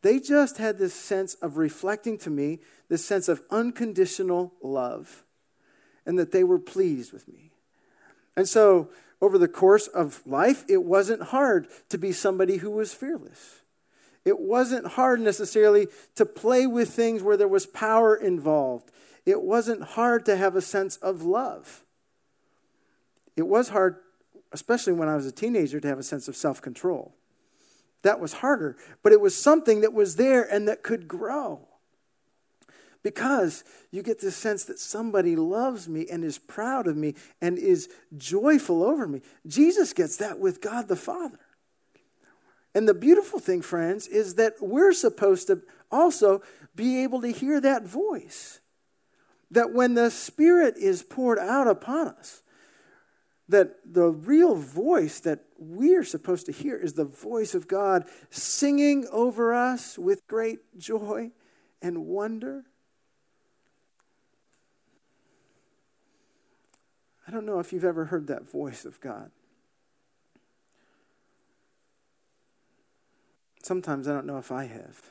they 0.03 0.19
just 0.19 0.57
had 0.57 0.77
this 0.77 0.93
sense 0.93 1.33
of 1.35 1.57
reflecting 1.57 2.17
to 2.19 2.29
me, 2.29 2.59
this 2.89 3.05
sense 3.05 3.27
of 3.27 3.41
unconditional 3.49 4.53
love, 4.61 5.23
and 6.05 6.17
that 6.19 6.31
they 6.31 6.43
were 6.43 6.59
pleased 6.59 7.11
with 7.11 7.27
me. 7.27 7.51
And 8.35 8.47
so, 8.47 8.89
over 9.21 9.37
the 9.37 9.47
course 9.47 9.87
of 9.87 10.21
life, 10.25 10.63
it 10.67 10.83
wasn't 10.83 11.21
hard 11.21 11.67
to 11.89 11.97
be 11.97 12.11
somebody 12.11 12.57
who 12.57 12.71
was 12.71 12.93
fearless. 12.93 13.61
It 14.23 14.39
wasn't 14.39 14.87
hard 14.87 15.19
necessarily 15.19 15.87
to 16.15 16.25
play 16.25 16.67
with 16.67 16.89
things 16.89 17.23
where 17.23 17.37
there 17.37 17.47
was 17.47 17.65
power 17.65 18.15
involved. 18.15 18.91
It 19.25 19.41
wasn't 19.41 19.83
hard 19.83 20.25
to 20.25 20.35
have 20.35 20.55
a 20.55 20.61
sense 20.61 20.97
of 20.97 21.23
love. 21.23 21.83
It 23.35 23.47
was 23.47 23.69
hard, 23.69 23.97
especially 24.51 24.93
when 24.93 25.09
I 25.09 25.15
was 25.15 25.25
a 25.25 25.31
teenager, 25.31 25.79
to 25.79 25.87
have 25.87 25.99
a 25.99 26.03
sense 26.03 26.27
of 26.27 26.35
self 26.35 26.61
control. 26.61 27.15
That 28.03 28.19
was 28.19 28.33
harder, 28.33 28.77
but 29.03 29.11
it 29.11 29.21
was 29.21 29.35
something 29.35 29.81
that 29.81 29.93
was 29.93 30.15
there 30.15 30.43
and 30.43 30.67
that 30.67 30.83
could 30.83 31.07
grow. 31.07 31.67
Because 33.03 33.63
you 33.89 34.03
get 34.03 34.21
this 34.21 34.35
sense 34.35 34.63
that 34.65 34.77
somebody 34.77 35.35
loves 35.35 35.89
me 35.89 36.07
and 36.11 36.23
is 36.23 36.37
proud 36.37 36.87
of 36.87 36.95
me 36.95 37.15
and 37.41 37.57
is 37.57 37.89
joyful 38.15 38.83
over 38.83 39.07
me. 39.07 39.21
Jesus 39.47 39.93
gets 39.93 40.17
that 40.17 40.39
with 40.39 40.61
God 40.61 40.87
the 40.87 40.95
Father. 40.95 41.39
And 42.73 42.87
the 42.87 42.93
beautiful 42.93 43.39
thing, 43.39 43.61
friends, 43.61 44.07
is 44.07 44.35
that 44.35 44.55
we're 44.61 44.93
supposed 44.93 45.47
to 45.47 45.61
also 45.91 46.41
be 46.75 47.03
able 47.03 47.21
to 47.21 47.31
hear 47.31 47.59
that 47.59 47.83
voice. 47.83 48.61
That 49.49 49.73
when 49.73 49.95
the 49.95 50.09
Spirit 50.09 50.75
is 50.77 51.03
poured 51.03 51.39
out 51.39 51.67
upon 51.67 52.07
us, 52.07 52.43
that 53.49 53.75
the 53.85 54.07
real 54.07 54.55
voice 54.55 55.19
that 55.19 55.41
we 55.59 55.93
are 55.95 56.03
supposed 56.03 56.45
to 56.45 56.53
hear 56.53 56.77
is 56.77 56.93
the 56.93 57.03
voice 57.05 57.53
of 57.53 57.67
God 57.67 58.05
singing 58.29 59.05
over 59.11 59.53
us 59.53 59.99
with 59.99 60.25
great 60.27 60.77
joy 60.77 61.31
and 61.81 62.05
wonder. 62.05 62.63
I 67.27 67.31
don't 67.31 67.45
know 67.45 67.59
if 67.59 67.73
you've 67.73 67.85
ever 67.85 68.05
heard 68.05 68.27
that 68.27 68.49
voice 68.49 68.85
of 68.85 68.99
God. 69.01 69.31
Sometimes 73.61 74.07
I 74.07 74.13
don't 74.13 74.25
know 74.25 74.37
if 74.37 74.51
I 74.51 74.65
have. 74.65 75.01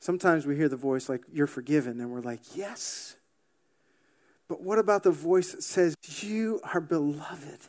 Sometimes 0.00 0.46
we 0.46 0.56
hear 0.56 0.68
the 0.68 0.76
voice 0.76 1.08
like, 1.08 1.22
You're 1.32 1.46
forgiven, 1.46 2.00
and 2.00 2.10
we're 2.10 2.20
like, 2.20 2.40
Yes. 2.54 3.16
But 4.48 4.62
what 4.62 4.78
about 4.78 5.04
the 5.04 5.12
voice 5.12 5.52
that 5.52 5.62
says, 5.62 5.94
You 6.20 6.60
are 6.74 6.80
beloved? 6.80 7.68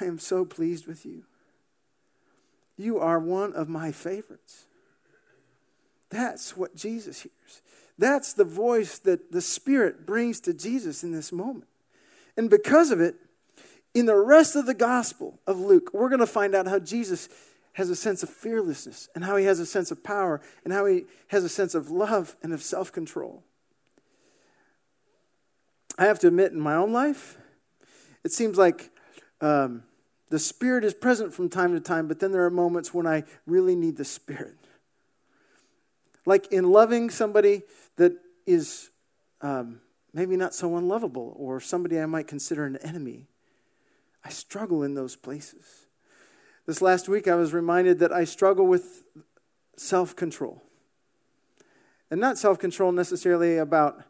I 0.00 0.04
am 0.04 0.18
so 0.18 0.44
pleased 0.44 0.86
with 0.86 1.04
you. 1.04 1.24
You 2.76 2.98
are 2.98 3.18
one 3.18 3.52
of 3.52 3.68
my 3.68 3.92
favorites. 3.92 4.64
That's 6.10 6.56
what 6.56 6.76
Jesus 6.76 7.22
hears. 7.22 7.62
That's 7.98 8.32
the 8.32 8.44
voice 8.44 8.98
that 9.00 9.32
the 9.32 9.40
Spirit 9.40 10.06
brings 10.06 10.40
to 10.40 10.54
Jesus 10.54 11.04
in 11.04 11.12
this 11.12 11.32
moment. 11.32 11.68
And 12.36 12.48
because 12.48 12.90
of 12.90 13.00
it, 13.00 13.16
in 13.94 14.06
the 14.06 14.16
rest 14.16 14.56
of 14.56 14.66
the 14.66 14.74
Gospel 14.74 15.38
of 15.46 15.58
Luke, 15.58 15.90
we're 15.92 16.08
going 16.08 16.20
to 16.20 16.26
find 16.26 16.54
out 16.54 16.66
how 16.66 16.78
Jesus 16.78 17.28
has 17.74 17.90
a 17.90 17.96
sense 17.96 18.22
of 18.22 18.28
fearlessness 18.28 19.08
and 19.14 19.24
how 19.24 19.36
he 19.36 19.44
has 19.46 19.58
a 19.58 19.66
sense 19.66 19.90
of 19.90 20.02
power 20.04 20.40
and 20.64 20.72
how 20.72 20.86
he 20.86 21.04
has 21.28 21.44
a 21.44 21.48
sense 21.48 21.74
of 21.74 21.90
love 21.90 22.36
and 22.42 22.52
of 22.52 22.62
self 22.62 22.92
control. 22.92 23.42
I 25.98 26.06
have 26.06 26.18
to 26.20 26.28
admit, 26.28 26.52
in 26.52 26.60
my 26.60 26.74
own 26.74 26.92
life, 26.92 27.38
it 28.24 28.32
seems 28.32 28.56
like 28.56 28.90
um, 29.40 29.82
the 30.30 30.38
Spirit 30.38 30.84
is 30.84 30.94
present 30.94 31.34
from 31.34 31.48
time 31.48 31.74
to 31.74 31.80
time, 31.80 32.08
but 32.08 32.18
then 32.18 32.32
there 32.32 32.44
are 32.44 32.50
moments 32.50 32.94
when 32.94 33.06
I 33.06 33.24
really 33.46 33.76
need 33.76 33.96
the 33.96 34.04
Spirit. 34.04 34.56
Like 36.24 36.50
in 36.52 36.70
loving 36.70 37.10
somebody 37.10 37.62
that 37.96 38.12
is 38.46 38.90
um, 39.40 39.80
maybe 40.14 40.36
not 40.36 40.54
so 40.54 40.76
unlovable 40.76 41.34
or 41.36 41.60
somebody 41.60 41.98
I 41.98 42.06
might 42.06 42.28
consider 42.28 42.64
an 42.64 42.76
enemy. 42.78 43.26
I 44.24 44.28
struggle 44.30 44.82
in 44.82 44.94
those 44.94 45.16
places. 45.16 45.86
This 46.66 46.80
last 46.80 47.08
week, 47.08 47.26
I 47.26 47.34
was 47.34 47.52
reminded 47.52 47.98
that 47.98 48.12
I 48.12 48.24
struggle 48.24 48.66
with 48.66 49.02
self 49.76 50.14
control. 50.14 50.62
And 52.10 52.20
not 52.20 52.38
self 52.38 52.58
control 52.58 52.92
necessarily 52.92 53.56
about 53.56 54.02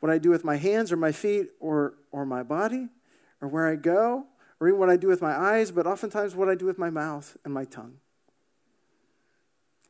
what 0.00 0.10
I 0.10 0.18
do 0.18 0.28
with 0.28 0.44
my 0.44 0.56
hands 0.56 0.92
or 0.92 0.96
my 0.96 1.12
feet 1.12 1.48
or, 1.60 1.94
or 2.10 2.26
my 2.26 2.42
body 2.42 2.88
or 3.40 3.48
where 3.48 3.66
I 3.66 3.76
go 3.76 4.26
or 4.60 4.68
even 4.68 4.78
what 4.78 4.90
I 4.90 4.96
do 4.96 5.08
with 5.08 5.22
my 5.22 5.34
eyes, 5.34 5.70
but 5.70 5.86
oftentimes 5.86 6.34
what 6.34 6.48
I 6.48 6.54
do 6.54 6.66
with 6.66 6.78
my 6.78 6.90
mouth 6.90 7.36
and 7.44 7.54
my 7.54 7.64
tongue. 7.64 7.98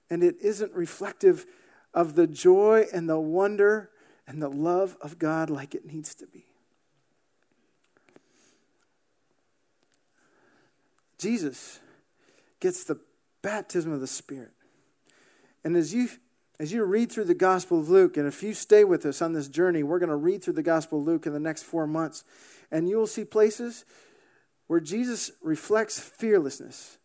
And 0.08 0.22
it 0.22 0.36
isn't 0.40 0.72
reflective 0.72 1.46
of 1.92 2.14
the 2.14 2.26
joy 2.26 2.86
and 2.92 3.08
the 3.08 3.18
wonder 3.18 3.90
and 4.26 4.40
the 4.40 4.48
love 4.48 4.96
of 5.00 5.18
God 5.18 5.50
like 5.50 5.74
it 5.74 5.86
needs 5.86 6.14
to 6.16 6.26
be. 6.26 6.46
Jesus 11.24 11.80
gets 12.60 12.84
the 12.84 13.00
baptism 13.40 13.92
of 13.92 14.02
the 14.02 14.06
Spirit. 14.06 14.52
And 15.64 15.74
as 15.74 15.94
you 15.94 16.08
as 16.60 16.70
you 16.70 16.84
read 16.84 17.10
through 17.10 17.24
the 17.24 17.34
Gospel 17.34 17.80
of 17.80 17.88
Luke, 17.88 18.16
and 18.16 18.28
if 18.28 18.42
you 18.42 18.52
stay 18.52 18.84
with 18.84 19.04
us 19.06 19.20
on 19.22 19.32
this 19.32 19.48
journey, 19.48 19.82
we're 19.82 19.98
going 19.98 20.10
to 20.10 20.16
read 20.16 20.44
through 20.44 20.52
the 20.52 20.62
Gospel 20.62 21.00
of 21.00 21.06
Luke 21.06 21.26
in 21.26 21.32
the 21.32 21.40
next 21.40 21.62
four 21.62 21.86
months, 21.86 22.24
and 22.70 22.88
you 22.88 22.96
will 22.96 23.08
see 23.08 23.24
places 23.24 23.84
where 24.68 24.78
Jesus 24.78 25.32
reflects 25.42 25.98
fearlessness 25.98 26.98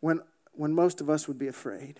when, 0.00 0.20
when 0.52 0.72
most 0.72 1.00
of 1.00 1.10
us 1.10 1.26
would 1.26 1.38
be 1.38 1.48
afraid. 1.48 1.98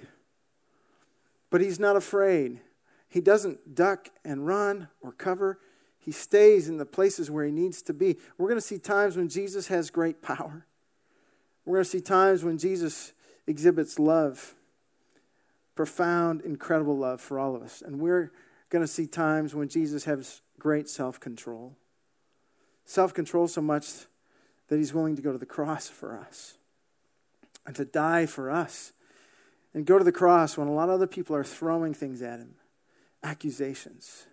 But 1.51 1.61
he's 1.61 1.81
not 1.81 1.97
afraid. 1.97 2.61
He 3.09 3.21
doesn't 3.21 3.75
duck 3.75 4.11
and 4.25 4.47
run 4.47 4.89
or 5.01 5.11
cover. 5.11 5.59
He 5.99 6.13
stays 6.13 6.69
in 6.69 6.77
the 6.77 6.87
places 6.87 7.33
where 7.33 7.45
he 7.45 7.51
needs 7.53 7.83
to 7.83 7.93
be. 7.93 8.19
We're 8.39 8.49
going 8.49 8.61
to 8.61 8.67
see 8.67 8.79
times 8.79 9.17
when 9.17 9.29
Jesus 9.29 9.67
has 9.69 9.91
great 9.91 10.23
power. 10.23 10.67
We're 11.67 11.79
going 11.79 11.85
to 11.85 11.91
see 11.91 12.01
times 12.01 12.45
when 12.45 12.59
Jesus 12.59 13.13
exhibits 13.47 13.99
love, 13.99 14.55
profound, 15.75 16.41
incredible 16.43 16.97
love 16.97 17.21
for 17.21 17.39
all 17.39 17.55
of 17.55 17.63
us. 17.63 17.83
And 17.85 18.01
we're 18.01 18.33
going 18.71 18.85
to 18.85 18.89
see 18.91 19.07
times 19.07 19.55
when 19.55 19.69
Jesus 19.69 20.05
has 20.05 20.41
great 20.59 20.89
self 20.89 21.21
control. 21.21 21.77
Self 22.85 23.13
control 23.13 23.49
so 23.49 23.61
much 23.61 24.07
that 24.69 24.77
he's 24.77 24.95
willing 24.95 25.17
to 25.17 25.23
go 25.23 25.33
to 25.33 25.39
the 25.39 25.47
cross 25.47 25.89
for 25.89 26.17
us 26.17 26.57
and 27.67 27.75
to 27.77 27.85
die 27.85 28.27
for 28.27 28.51
us 28.51 28.93
and 29.75 29.85
go 29.85 29.99
to 29.99 30.05
the 30.05 30.13
cross 30.13 30.57
when 30.57 30.69
a 30.69 30.73
lot 30.73 30.89
of 30.89 30.95
other 30.95 31.07
people 31.07 31.35
are 31.35 31.45
throwing 31.45 31.93
things 31.93 32.23
at 32.23 32.39
him, 32.39 32.55
accusations. 33.23 34.27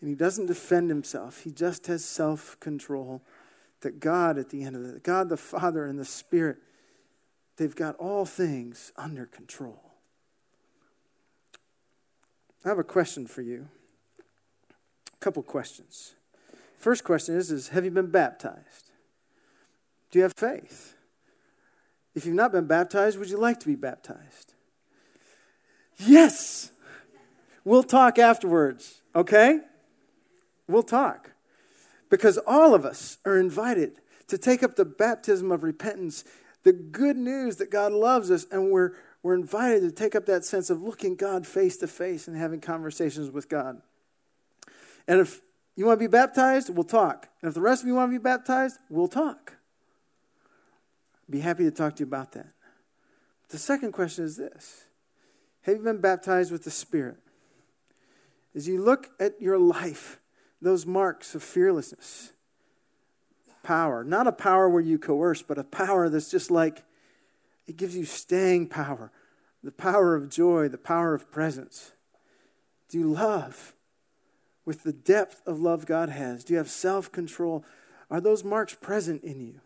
And 0.00 0.08
he 0.08 0.16
doesn't 0.16 0.46
defend 0.46 0.90
himself, 0.90 1.42
he 1.42 1.52
just 1.52 1.86
has 1.86 2.04
self 2.04 2.58
control. 2.58 3.22
That 3.80 4.00
God, 4.00 4.36
at 4.36 4.50
the 4.50 4.62
end 4.64 4.76
of 4.76 4.84
it, 4.84 5.02
God 5.02 5.28
the 5.28 5.36
Father 5.36 5.86
and 5.86 5.98
the 5.98 6.04
Spirit, 6.04 6.58
they've 7.56 7.74
got 7.74 7.96
all 7.96 8.26
things 8.26 8.92
under 8.96 9.26
control. 9.26 9.80
I 12.64 12.68
have 12.68 12.78
a 12.78 12.84
question 12.84 13.26
for 13.26 13.42
you. 13.42 13.68
A 15.14 15.16
couple 15.24 15.42
questions. 15.42 16.14
First 16.78 17.04
question 17.04 17.36
is, 17.36 17.50
is 17.50 17.68
have 17.68 17.84
you 17.84 17.90
been 17.90 18.10
baptized? 18.10 18.90
Do 20.10 20.18
you 20.18 20.22
have 20.24 20.34
faith? 20.34 20.94
If 22.14 22.26
you've 22.26 22.34
not 22.34 22.52
been 22.52 22.66
baptized, 22.66 23.18
would 23.18 23.30
you 23.30 23.38
like 23.38 23.60
to 23.60 23.66
be 23.66 23.76
baptized? 23.76 24.54
Yes. 25.98 26.72
We'll 27.64 27.82
talk 27.82 28.18
afterwards, 28.18 29.02
okay? 29.14 29.60
We'll 30.66 30.82
talk. 30.82 31.32
Because 32.10 32.38
all 32.46 32.74
of 32.74 32.84
us 32.84 33.16
are 33.24 33.38
invited 33.38 33.92
to 34.28 34.36
take 34.36 34.62
up 34.62 34.76
the 34.76 34.84
baptism 34.84 35.50
of 35.50 35.62
repentance, 35.62 36.24
the 36.62 36.72
good 36.72 37.16
news 37.16 37.56
that 37.56 37.70
God 37.70 37.92
loves 37.92 38.30
us, 38.30 38.44
and 38.50 38.70
we're, 38.70 38.92
we're 39.22 39.34
invited 39.34 39.80
to 39.80 39.90
take 39.90 40.14
up 40.14 40.26
that 40.26 40.44
sense 40.44 40.68
of 40.68 40.82
looking 40.82 41.16
God 41.16 41.46
face 41.46 41.78
to 41.78 41.86
face 41.86 42.28
and 42.28 42.36
having 42.36 42.60
conversations 42.60 43.30
with 43.30 43.48
God. 43.48 43.80
And 45.08 45.20
if 45.20 45.40
you 45.76 45.86
want 45.86 45.98
to 45.98 46.04
be 46.04 46.10
baptized, 46.10 46.68
we'll 46.68 46.84
talk. 46.84 47.28
And 47.40 47.48
if 47.48 47.54
the 47.54 47.62
rest 47.62 47.82
of 47.82 47.88
you 47.88 47.94
want 47.94 48.12
to 48.12 48.18
be 48.18 48.22
baptized, 48.22 48.78
we'll 48.90 49.08
talk 49.08 49.54
be 51.30 51.40
happy 51.40 51.62
to 51.64 51.70
talk 51.70 51.96
to 51.96 52.00
you 52.00 52.06
about 52.06 52.32
that. 52.32 52.48
The 53.48 53.58
second 53.58 53.92
question 53.92 54.24
is 54.24 54.36
this 54.36 54.84
Have 55.62 55.76
you 55.76 55.82
been 55.82 56.00
baptized 56.00 56.50
with 56.50 56.64
the 56.64 56.70
Spirit? 56.70 57.16
As 58.54 58.66
you 58.66 58.82
look 58.82 59.10
at 59.20 59.40
your 59.40 59.58
life, 59.58 60.18
those 60.60 60.86
marks 60.86 61.34
of 61.34 61.42
fearlessness, 61.42 62.32
power, 63.62 64.04
not 64.04 64.26
a 64.26 64.32
power 64.32 64.68
where 64.68 64.82
you 64.82 64.98
coerce, 64.98 65.42
but 65.42 65.58
a 65.58 65.64
power 65.64 66.08
that's 66.08 66.30
just 66.30 66.50
like 66.50 66.82
it 67.66 67.76
gives 67.76 67.96
you 67.96 68.04
staying 68.04 68.68
power, 68.68 69.12
the 69.62 69.72
power 69.72 70.14
of 70.14 70.28
joy, 70.28 70.68
the 70.68 70.78
power 70.78 71.14
of 71.14 71.30
presence. 71.30 71.92
Do 72.88 72.98
you 72.98 73.10
love 73.12 73.74
with 74.64 74.82
the 74.82 74.92
depth 74.92 75.40
of 75.46 75.60
love 75.60 75.86
God 75.86 76.08
has? 76.08 76.44
Do 76.44 76.54
you 76.54 76.58
have 76.58 76.70
self 76.70 77.10
control? 77.12 77.64
Are 78.10 78.20
those 78.20 78.42
marks 78.42 78.74
present 78.74 79.22
in 79.22 79.40
you? 79.40 79.60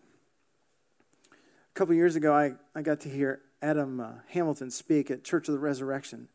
A 1.33 1.75
couple 1.75 1.95
years 1.95 2.15
ago, 2.15 2.35
I, 2.35 2.53
I 2.75 2.83
got 2.83 3.01
to 3.01 3.09
hear 3.09 3.41
Adam 3.63 3.99
uh, 3.99 4.13
Hamilton 4.29 4.71
speak 4.71 5.11
at 5.11 5.25
Church 5.25 5.49
of 5.49 5.55
the 5.55 5.59
Resurrection. 5.59 6.29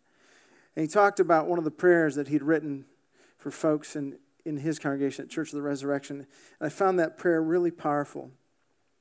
And 0.76 0.84
he 0.84 0.88
talked 0.88 1.20
about 1.20 1.48
one 1.48 1.60
of 1.60 1.66
the 1.66 1.72
prayers 1.72 2.16
that 2.16 2.28
he'd 2.28 2.44
written 2.44 2.86
for 3.38 3.52
folks 3.52 3.96
in, 3.96 4.18
in 4.50 4.58
his 4.58 4.80
congregation 4.80 5.26
at 5.26 5.32
Church 5.32 5.50
of 5.50 5.56
the 5.56 5.62
Resurrection. 5.62 6.18
And 6.18 6.28
I 6.60 6.70
found 6.70 7.00
that 7.00 7.18
prayer 7.18 7.42
really 7.42 7.72
powerful. 7.72 8.32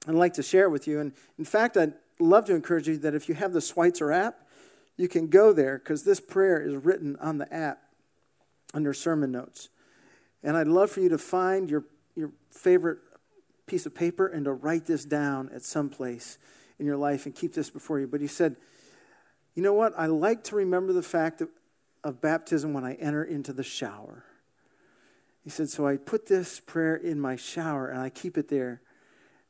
I'd 0.07 0.15
like 0.15 0.35
to 0.35 0.43
share 0.43 0.65
it 0.65 0.71
with 0.71 0.87
you. 0.87 1.01
And 1.01 1.13
in 1.39 1.45
fact, 1.45 1.77
I'd 1.77 1.95
love 2.21 2.45
to 2.47 2.55
encourage 2.55 2.87
you 2.87 2.99
that 2.99 3.15
if 3.15 3.29
you 3.29 3.35
have 3.35 3.53
the 3.53 3.61
Schweitzer 3.61 4.13
app, 4.13 4.47
you 4.97 5.09
can 5.09 5.29
go 5.29 5.53
there 5.53 5.79
because 5.79 6.05
this 6.05 6.21
prayer 6.21 6.61
is 6.61 6.75
written 6.77 7.17
on 7.17 7.39
the 7.39 7.53
app 7.53 7.81
under 8.75 8.93
sermon 8.93 9.33
notes. 9.33 9.71
And 10.43 10.57
I'd 10.57 10.69
love 10.69 10.91
for 10.91 11.01
you 11.01 11.09
to 11.09 11.19
find 11.19 11.71
your, 11.71 11.85
your 12.15 12.33
favorite 12.51 12.99
piece 13.67 13.87
of 13.87 13.95
paper 13.95 14.27
and 14.27 14.45
to 14.45 14.53
write 14.53 14.87
this 14.87 15.05
down 15.05 15.51
at 15.55 15.63
some 15.63 15.89
place 15.89 16.39
in 16.79 16.87
your 16.87 16.97
life 16.97 17.27
and 17.27 17.35
keep 17.35 17.55
this 17.55 17.71
before 17.71 17.99
you. 17.99 18.07
But 18.07 18.21
he 18.21 18.27
said, 18.27 18.57
You 19.55 19.63
know 19.63 19.73
what? 19.73 19.95
I 19.99 20.07
like 20.07 20.45
to 20.45 20.57
remember 20.57 20.93
the 20.93 21.03
fact 21.03 21.41
of, 21.41 21.49
of 22.05 22.21
baptism 22.21 22.73
when 22.75 22.85
I 22.85 22.95
enter 22.95 23.25
into 23.25 23.53
the 23.53 23.63
shower. 23.63 24.25
He 25.44 25.51
said, 25.51 25.68
So 25.68 25.87
I 25.87 25.96
put 25.96 26.27
this 26.27 26.61
prayer 26.61 26.96
in 26.96 27.20
my 27.20 27.37
shower 27.37 27.88
and 27.88 28.01
I 28.01 28.11
keep 28.11 28.37
it 28.37 28.48
there. 28.48 28.83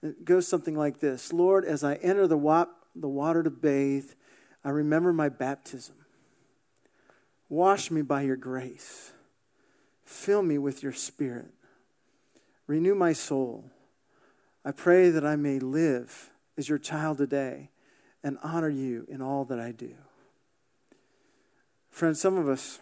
It 0.03 0.25
goes 0.25 0.47
something 0.47 0.77
like 0.77 1.01
this 1.01 1.33
Lord, 1.33 1.65
as 1.65 1.83
I 1.83 1.95
enter 1.97 2.27
the, 2.27 2.39
wa- 2.39 2.67
the 2.95 3.09
water 3.09 3.43
to 3.43 3.51
bathe, 3.51 4.11
I 4.65 4.71
remember 4.71 5.13
my 5.13 5.29
baptism. 5.29 5.95
Wash 7.49 7.91
me 7.91 8.03
by 8.03 8.23
your 8.23 8.37
grace. 8.37 9.13
Fill 10.05 10.43
me 10.43 10.59
with 10.59 10.83
your 10.83 10.93
spirit. 10.93 11.53
Renew 12.67 12.95
my 12.95 13.13
soul. 13.13 13.71
I 14.65 14.73
pray 14.73 15.11
that 15.11 15.25
I 15.25 15.37
may 15.37 15.59
live 15.59 16.31
as 16.57 16.69
your 16.69 16.79
child 16.79 17.19
today 17.19 17.71
and 18.23 18.37
honor 18.43 18.69
you 18.69 19.07
in 19.09 19.23
all 19.23 19.45
that 19.47 19.59
I 19.59 19.73
do. 19.73 19.95
Friends, 21.91 22.21
some 22.21 22.37
of 22.37 22.49
us, 22.49 22.81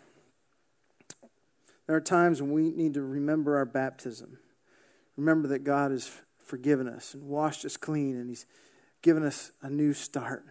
there 1.87 1.97
are 1.97 2.01
times 2.01 2.41
when 2.41 2.53
we 2.53 2.71
need 2.71 2.95
to 2.95 3.03
remember 3.03 3.57
our 3.57 3.65
baptism. 3.65 4.39
Remember 5.17 5.49
that 5.49 5.65
God 5.65 5.91
has 5.91 6.11
forgiven 6.45 6.89
us 6.89 7.15
and 7.15 7.25
washed 7.25 7.65
us 7.65 7.77
clean, 7.77 8.17
and 8.17 8.29
He's 8.29 8.47
given 9.03 9.25
us 9.25 9.53
a 9.63 9.71
new 9.71 9.93
start. 9.93 10.45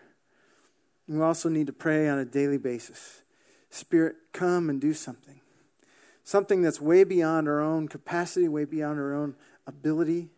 we 1.07 1.21
also 1.21 1.49
need 1.49 1.67
to 1.67 1.73
pray 1.73 2.07
on 2.07 2.17
a 2.17 2.25
daily 2.25 2.57
basis 2.57 3.21
Spirit, 3.69 4.15
come 4.31 4.69
and 4.69 4.79
do 4.79 4.93
something. 4.93 5.41
Something 6.23 6.61
that's 6.61 6.79
way 6.79 7.03
beyond 7.03 7.49
our 7.49 7.59
own 7.59 7.89
capacity, 7.89 8.47
way 8.47 8.63
beyond 8.63 8.99
our 8.99 9.13
own 9.13 9.35
ability 9.67 10.29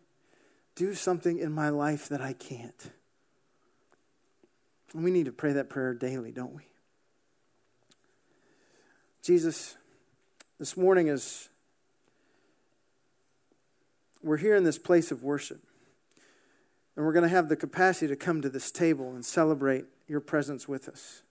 do 0.78 0.94
something 0.94 1.38
in 1.38 1.50
my 1.50 1.70
life 1.70 2.08
that 2.08 2.20
I 2.20 2.32
can't. 2.32 2.92
And 4.94 5.02
we 5.02 5.10
need 5.10 5.26
to 5.26 5.32
pray 5.32 5.52
that 5.52 5.68
prayer 5.68 5.92
daily, 5.92 6.30
don't 6.30 6.54
we? 6.54 6.62
Jesus, 9.22 9.76
this 10.58 10.76
morning 10.76 11.08
is 11.08 11.48
we're 14.22 14.36
here 14.36 14.56
in 14.56 14.64
this 14.64 14.78
place 14.78 15.10
of 15.10 15.22
worship. 15.22 15.62
And 16.96 17.06
we're 17.06 17.12
going 17.12 17.22
to 17.22 17.28
have 17.28 17.48
the 17.48 17.56
capacity 17.56 18.08
to 18.08 18.16
come 18.16 18.42
to 18.42 18.48
this 18.48 18.72
table 18.72 19.10
and 19.14 19.24
celebrate 19.24 19.84
your 20.08 20.20
presence 20.20 20.66
with 20.66 20.88
us. 20.88 21.22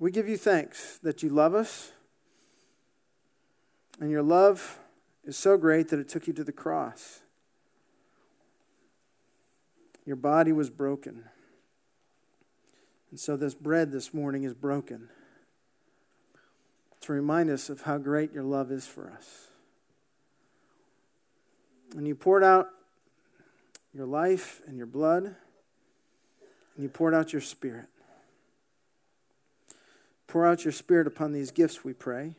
We 0.00 0.10
give 0.10 0.28
you 0.28 0.36
thanks 0.36 0.98
that 1.04 1.22
you 1.22 1.28
love 1.28 1.54
us. 1.54 1.92
And 4.00 4.10
your 4.10 4.22
love 4.24 4.80
is 5.24 5.36
so 5.36 5.56
great 5.56 5.88
that 5.90 6.00
it 6.00 6.08
took 6.08 6.26
you 6.26 6.32
to 6.32 6.42
the 6.42 6.50
cross. 6.50 7.20
Your 10.04 10.16
body 10.16 10.50
was 10.50 10.68
broken. 10.68 11.26
And 13.12 13.20
so 13.20 13.36
this 13.36 13.54
bread 13.54 13.92
this 13.92 14.12
morning 14.12 14.42
is 14.42 14.54
broken. 14.54 15.08
To 17.02 17.12
remind 17.12 17.50
us 17.50 17.68
of 17.68 17.82
how 17.82 17.98
great 17.98 18.32
your 18.32 18.44
love 18.44 18.70
is 18.70 18.86
for 18.86 19.10
us. 19.10 19.48
And 21.96 22.06
you 22.06 22.14
poured 22.14 22.44
out 22.44 22.68
your 23.92 24.06
life 24.06 24.62
and 24.66 24.76
your 24.76 24.86
blood, 24.86 25.24
and 25.24 25.34
you 26.78 26.88
poured 26.88 27.14
out 27.14 27.32
your 27.32 27.42
spirit. 27.42 27.86
Pour 30.26 30.46
out 30.46 30.64
your 30.64 30.72
spirit 30.72 31.06
upon 31.06 31.32
these 31.32 31.50
gifts, 31.50 31.84
we 31.84 31.92
pray, 31.92 32.34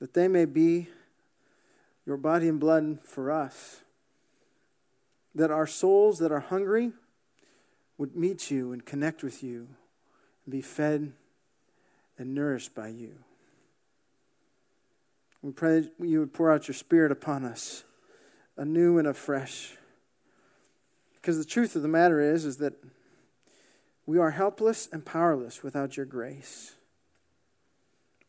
that 0.00 0.14
they 0.14 0.28
may 0.28 0.46
be 0.46 0.88
your 2.06 2.16
body 2.16 2.48
and 2.48 2.58
blood 2.58 3.00
for 3.02 3.30
us. 3.30 3.82
That 5.34 5.50
our 5.50 5.66
souls 5.66 6.18
that 6.20 6.32
are 6.32 6.40
hungry 6.40 6.92
would 7.98 8.16
meet 8.16 8.50
you 8.50 8.72
and 8.72 8.84
connect 8.86 9.22
with 9.22 9.42
you 9.42 9.68
and 10.46 10.52
be 10.52 10.60
fed 10.60 11.12
and 12.18 12.34
nourished 12.34 12.74
by 12.74 12.88
you. 12.88 13.14
We 15.42 15.52
pray 15.52 15.88
you 16.00 16.20
would 16.20 16.32
pour 16.32 16.50
out 16.50 16.68
your 16.68 16.74
spirit 16.74 17.12
upon 17.12 17.44
us 17.44 17.84
anew 18.56 18.98
and 18.98 19.06
afresh. 19.06 19.76
Because 21.16 21.38
the 21.38 21.44
truth 21.44 21.74
of 21.76 21.82
the 21.82 21.88
matter 21.88 22.20
is, 22.20 22.44
is 22.44 22.58
that 22.58 22.74
we 24.06 24.18
are 24.18 24.32
helpless 24.32 24.88
and 24.92 25.04
powerless 25.04 25.62
without 25.62 25.96
your 25.96 26.06
grace. 26.06 26.76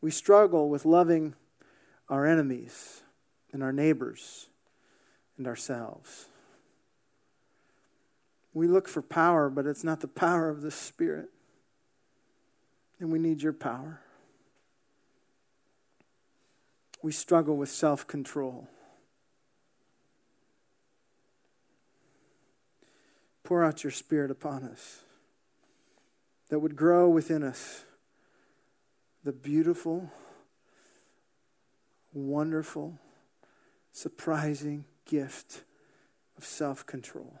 We 0.00 0.10
struggle 0.10 0.68
with 0.68 0.84
loving 0.84 1.34
our 2.08 2.26
enemies 2.26 3.02
and 3.52 3.62
our 3.62 3.72
neighbors 3.72 4.48
and 5.36 5.46
ourselves. 5.46 6.26
We 8.54 8.68
look 8.68 8.88
for 8.88 9.02
power, 9.02 9.50
but 9.50 9.66
it's 9.66 9.84
not 9.84 10.00
the 10.00 10.08
power 10.08 10.48
of 10.48 10.62
the 10.62 10.70
Spirit. 10.70 11.28
And 12.98 13.12
we 13.12 13.18
need 13.18 13.42
your 13.42 13.52
power. 13.52 14.00
We 17.02 17.12
struggle 17.12 17.56
with 17.56 17.68
self 17.68 18.06
control. 18.06 18.68
Pour 23.44 23.64
out 23.64 23.84
your 23.84 23.92
Spirit 23.92 24.30
upon 24.30 24.64
us 24.64 25.02
that 26.48 26.58
would 26.58 26.74
grow 26.74 27.08
within 27.08 27.42
us 27.42 27.84
the 29.22 29.32
beautiful, 29.32 30.10
wonderful, 32.12 32.98
surprising 33.92 34.84
gift 35.04 35.62
of 36.36 36.44
self 36.44 36.86
control. 36.86 37.40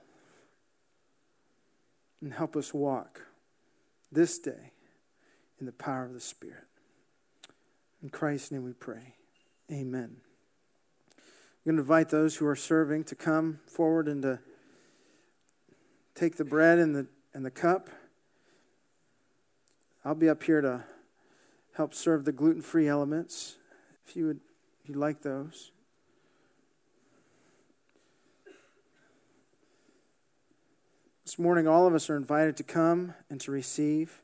And 2.20 2.34
help 2.34 2.56
us 2.56 2.72
walk 2.72 3.22
this 4.12 4.38
day 4.38 4.72
in 5.58 5.66
the 5.66 5.72
power 5.72 6.04
of 6.04 6.12
the 6.12 6.20
Spirit. 6.20 6.64
In 8.02 8.10
Christ's 8.10 8.52
name 8.52 8.64
we 8.64 8.72
pray. 8.72 9.14
Amen. 9.70 10.16
I'm 11.16 11.64
going 11.64 11.76
to 11.76 11.82
invite 11.82 12.10
those 12.10 12.36
who 12.36 12.46
are 12.46 12.56
serving 12.56 13.04
to 13.04 13.14
come 13.14 13.60
forward 13.66 14.06
and 14.06 14.22
to 14.22 14.38
take 16.14 16.36
the 16.36 16.44
bread 16.44 16.78
and 16.78 16.94
the, 16.94 17.06
and 17.34 17.44
the 17.44 17.50
cup. 17.50 17.90
I'll 20.04 20.14
be 20.14 20.28
up 20.28 20.42
here 20.44 20.60
to 20.60 20.84
help 21.74 21.92
serve 21.94 22.24
the 22.24 22.32
gluten 22.32 22.62
free 22.62 22.88
elements 22.88 23.56
if 24.06 24.16
you 24.16 24.26
would 24.26 24.40
if 24.86 24.90
you'd 24.90 24.98
like 24.98 25.22
those. 25.22 25.72
This 31.24 31.40
morning, 31.40 31.66
all 31.66 31.88
of 31.88 31.94
us 31.94 32.08
are 32.08 32.16
invited 32.16 32.56
to 32.58 32.62
come 32.62 33.14
and 33.28 33.40
to 33.40 33.50
receive. 33.50 34.22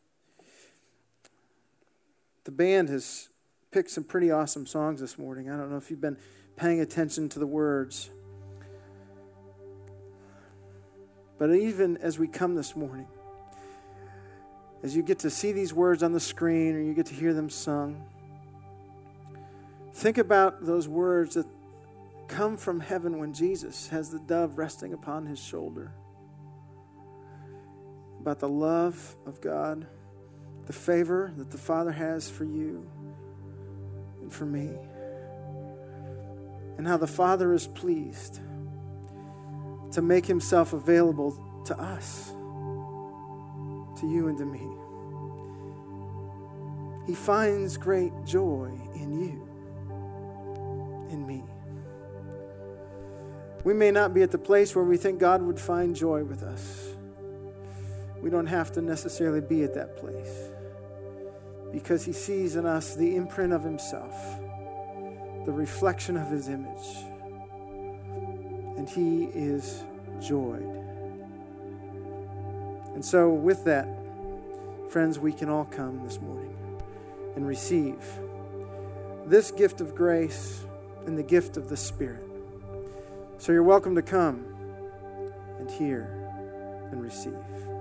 The 2.44 2.50
band 2.50 2.88
has 2.88 3.28
picked 3.70 3.90
some 3.90 4.04
pretty 4.04 4.30
awesome 4.30 4.66
songs 4.66 5.00
this 5.00 5.18
morning. 5.18 5.50
I 5.50 5.56
don't 5.56 5.70
know 5.70 5.76
if 5.76 5.90
you've 5.90 6.00
been 6.00 6.18
paying 6.56 6.80
attention 6.80 7.28
to 7.30 7.38
the 7.38 7.46
words. 7.46 8.10
But 11.38 11.54
even 11.54 11.96
as 11.98 12.18
we 12.18 12.28
come 12.28 12.54
this 12.54 12.76
morning, 12.76 13.06
as 14.82 14.94
you 14.96 15.02
get 15.02 15.20
to 15.20 15.30
see 15.30 15.52
these 15.52 15.72
words 15.72 16.02
on 16.02 16.12
the 16.12 16.20
screen 16.20 16.74
or 16.74 16.80
you 16.80 16.94
get 16.94 17.06
to 17.06 17.14
hear 17.14 17.32
them 17.32 17.48
sung, 17.48 18.04
think 19.94 20.18
about 20.18 20.64
those 20.64 20.88
words 20.88 21.34
that 21.34 21.46
come 22.28 22.56
from 22.56 22.80
heaven 22.80 23.18
when 23.18 23.32
Jesus 23.32 23.88
has 23.88 24.10
the 24.10 24.18
dove 24.18 24.58
resting 24.58 24.92
upon 24.92 25.26
his 25.26 25.38
shoulder 25.38 25.92
about 28.20 28.38
the 28.38 28.48
love 28.48 29.16
of 29.26 29.40
God, 29.40 29.86
the 30.72 30.78
favor 30.78 31.30
that 31.36 31.50
the 31.50 31.58
Father 31.58 31.92
has 31.92 32.30
for 32.30 32.44
you 32.44 32.88
and 34.22 34.32
for 34.32 34.46
me, 34.46 34.70
and 36.78 36.86
how 36.86 36.96
the 36.96 37.06
Father 37.06 37.52
is 37.52 37.66
pleased 37.66 38.40
to 39.92 40.00
make 40.00 40.24
himself 40.24 40.72
available 40.72 41.38
to 41.66 41.78
us, 41.78 42.30
to 44.00 44.08
you 44.08 44.28
and 44.28 44.38
to 44.38 44.46
me. 44.46 44.66
He 47.06 47.14
finds 47.14 47.76
great 47.76 48.12
joy 48.24 48.70
in 48.94 49.20
you, 49.20 49.46
in 51.10 51.26
me. 51.26 51.44
We 53.62 53.74
may 53.74 53.90
not 53.90 54.14
be 54.14 54.22
at 54.22 54.30
the 54.30 54.38
place 54.38 54.74
where 54.74 54.86
we 54.86 54.96
think 54.96 55.18
God 55.18 55.42
would 55.42 55.60
find 55.60 55.94
joy 55.94 56.24
with 56.24 56.42
us 56.42 56.94
we 58.22 58.30
don't 58.30 58.46
have 58.46 58.70
to 58.70 58.80
necessarily 58.80 59.40
be 59.40 59.64
at 59.64 59.74
that 59.74 59.96
place 59.96 60.51
because 61.72 62.04
he 62.04 62.12
sees 62.12 62.54
in 62.56 62.66
us 62.66 62.94
the 62.94 63.16
imprint 63.16 63.52
of 63.52 63.64
himself, 63.64 64.14
the 65.46 65.52
reflection 65.52 66.16
of 66.16 66.30
his 66.30 66.48
image, 66.48 66.96
and 68.76 68.88
he 68.88 69.24
is 69.34 69.82
joyed. 70.20 70.82
And 72.94 73.02
so, 73.04 73.30
with 73.30 73.64
that, 73.64 73.88
friends, 74.90 75.18
we 75.18 75.32
can 75.32 75.48
all 75.48 75.64
come 75.64 76.04
this 76.04 76.20
morning 76.20 76.54
and 77.34 77.46
receive 77.46 78.04
this 79.26 79.50
gift 79.50 79.80
of 79.80 79.94
grace 79.94 80.64
and 81.06 81.16
the 81.16 81.22
gift 81.22 81.56
of 81.56 81.70
the 81.70 81.76
Spirit. 81.76 82.22
So, 83.38 83.50
you're 83.50 83.62
welcome 83.62 83.94
to 83.94 84.02
come 84.02 84.44
and 85.58 85.70
hear 85.70 86.02
and 86.92 87.02
receive. 87.02 87.71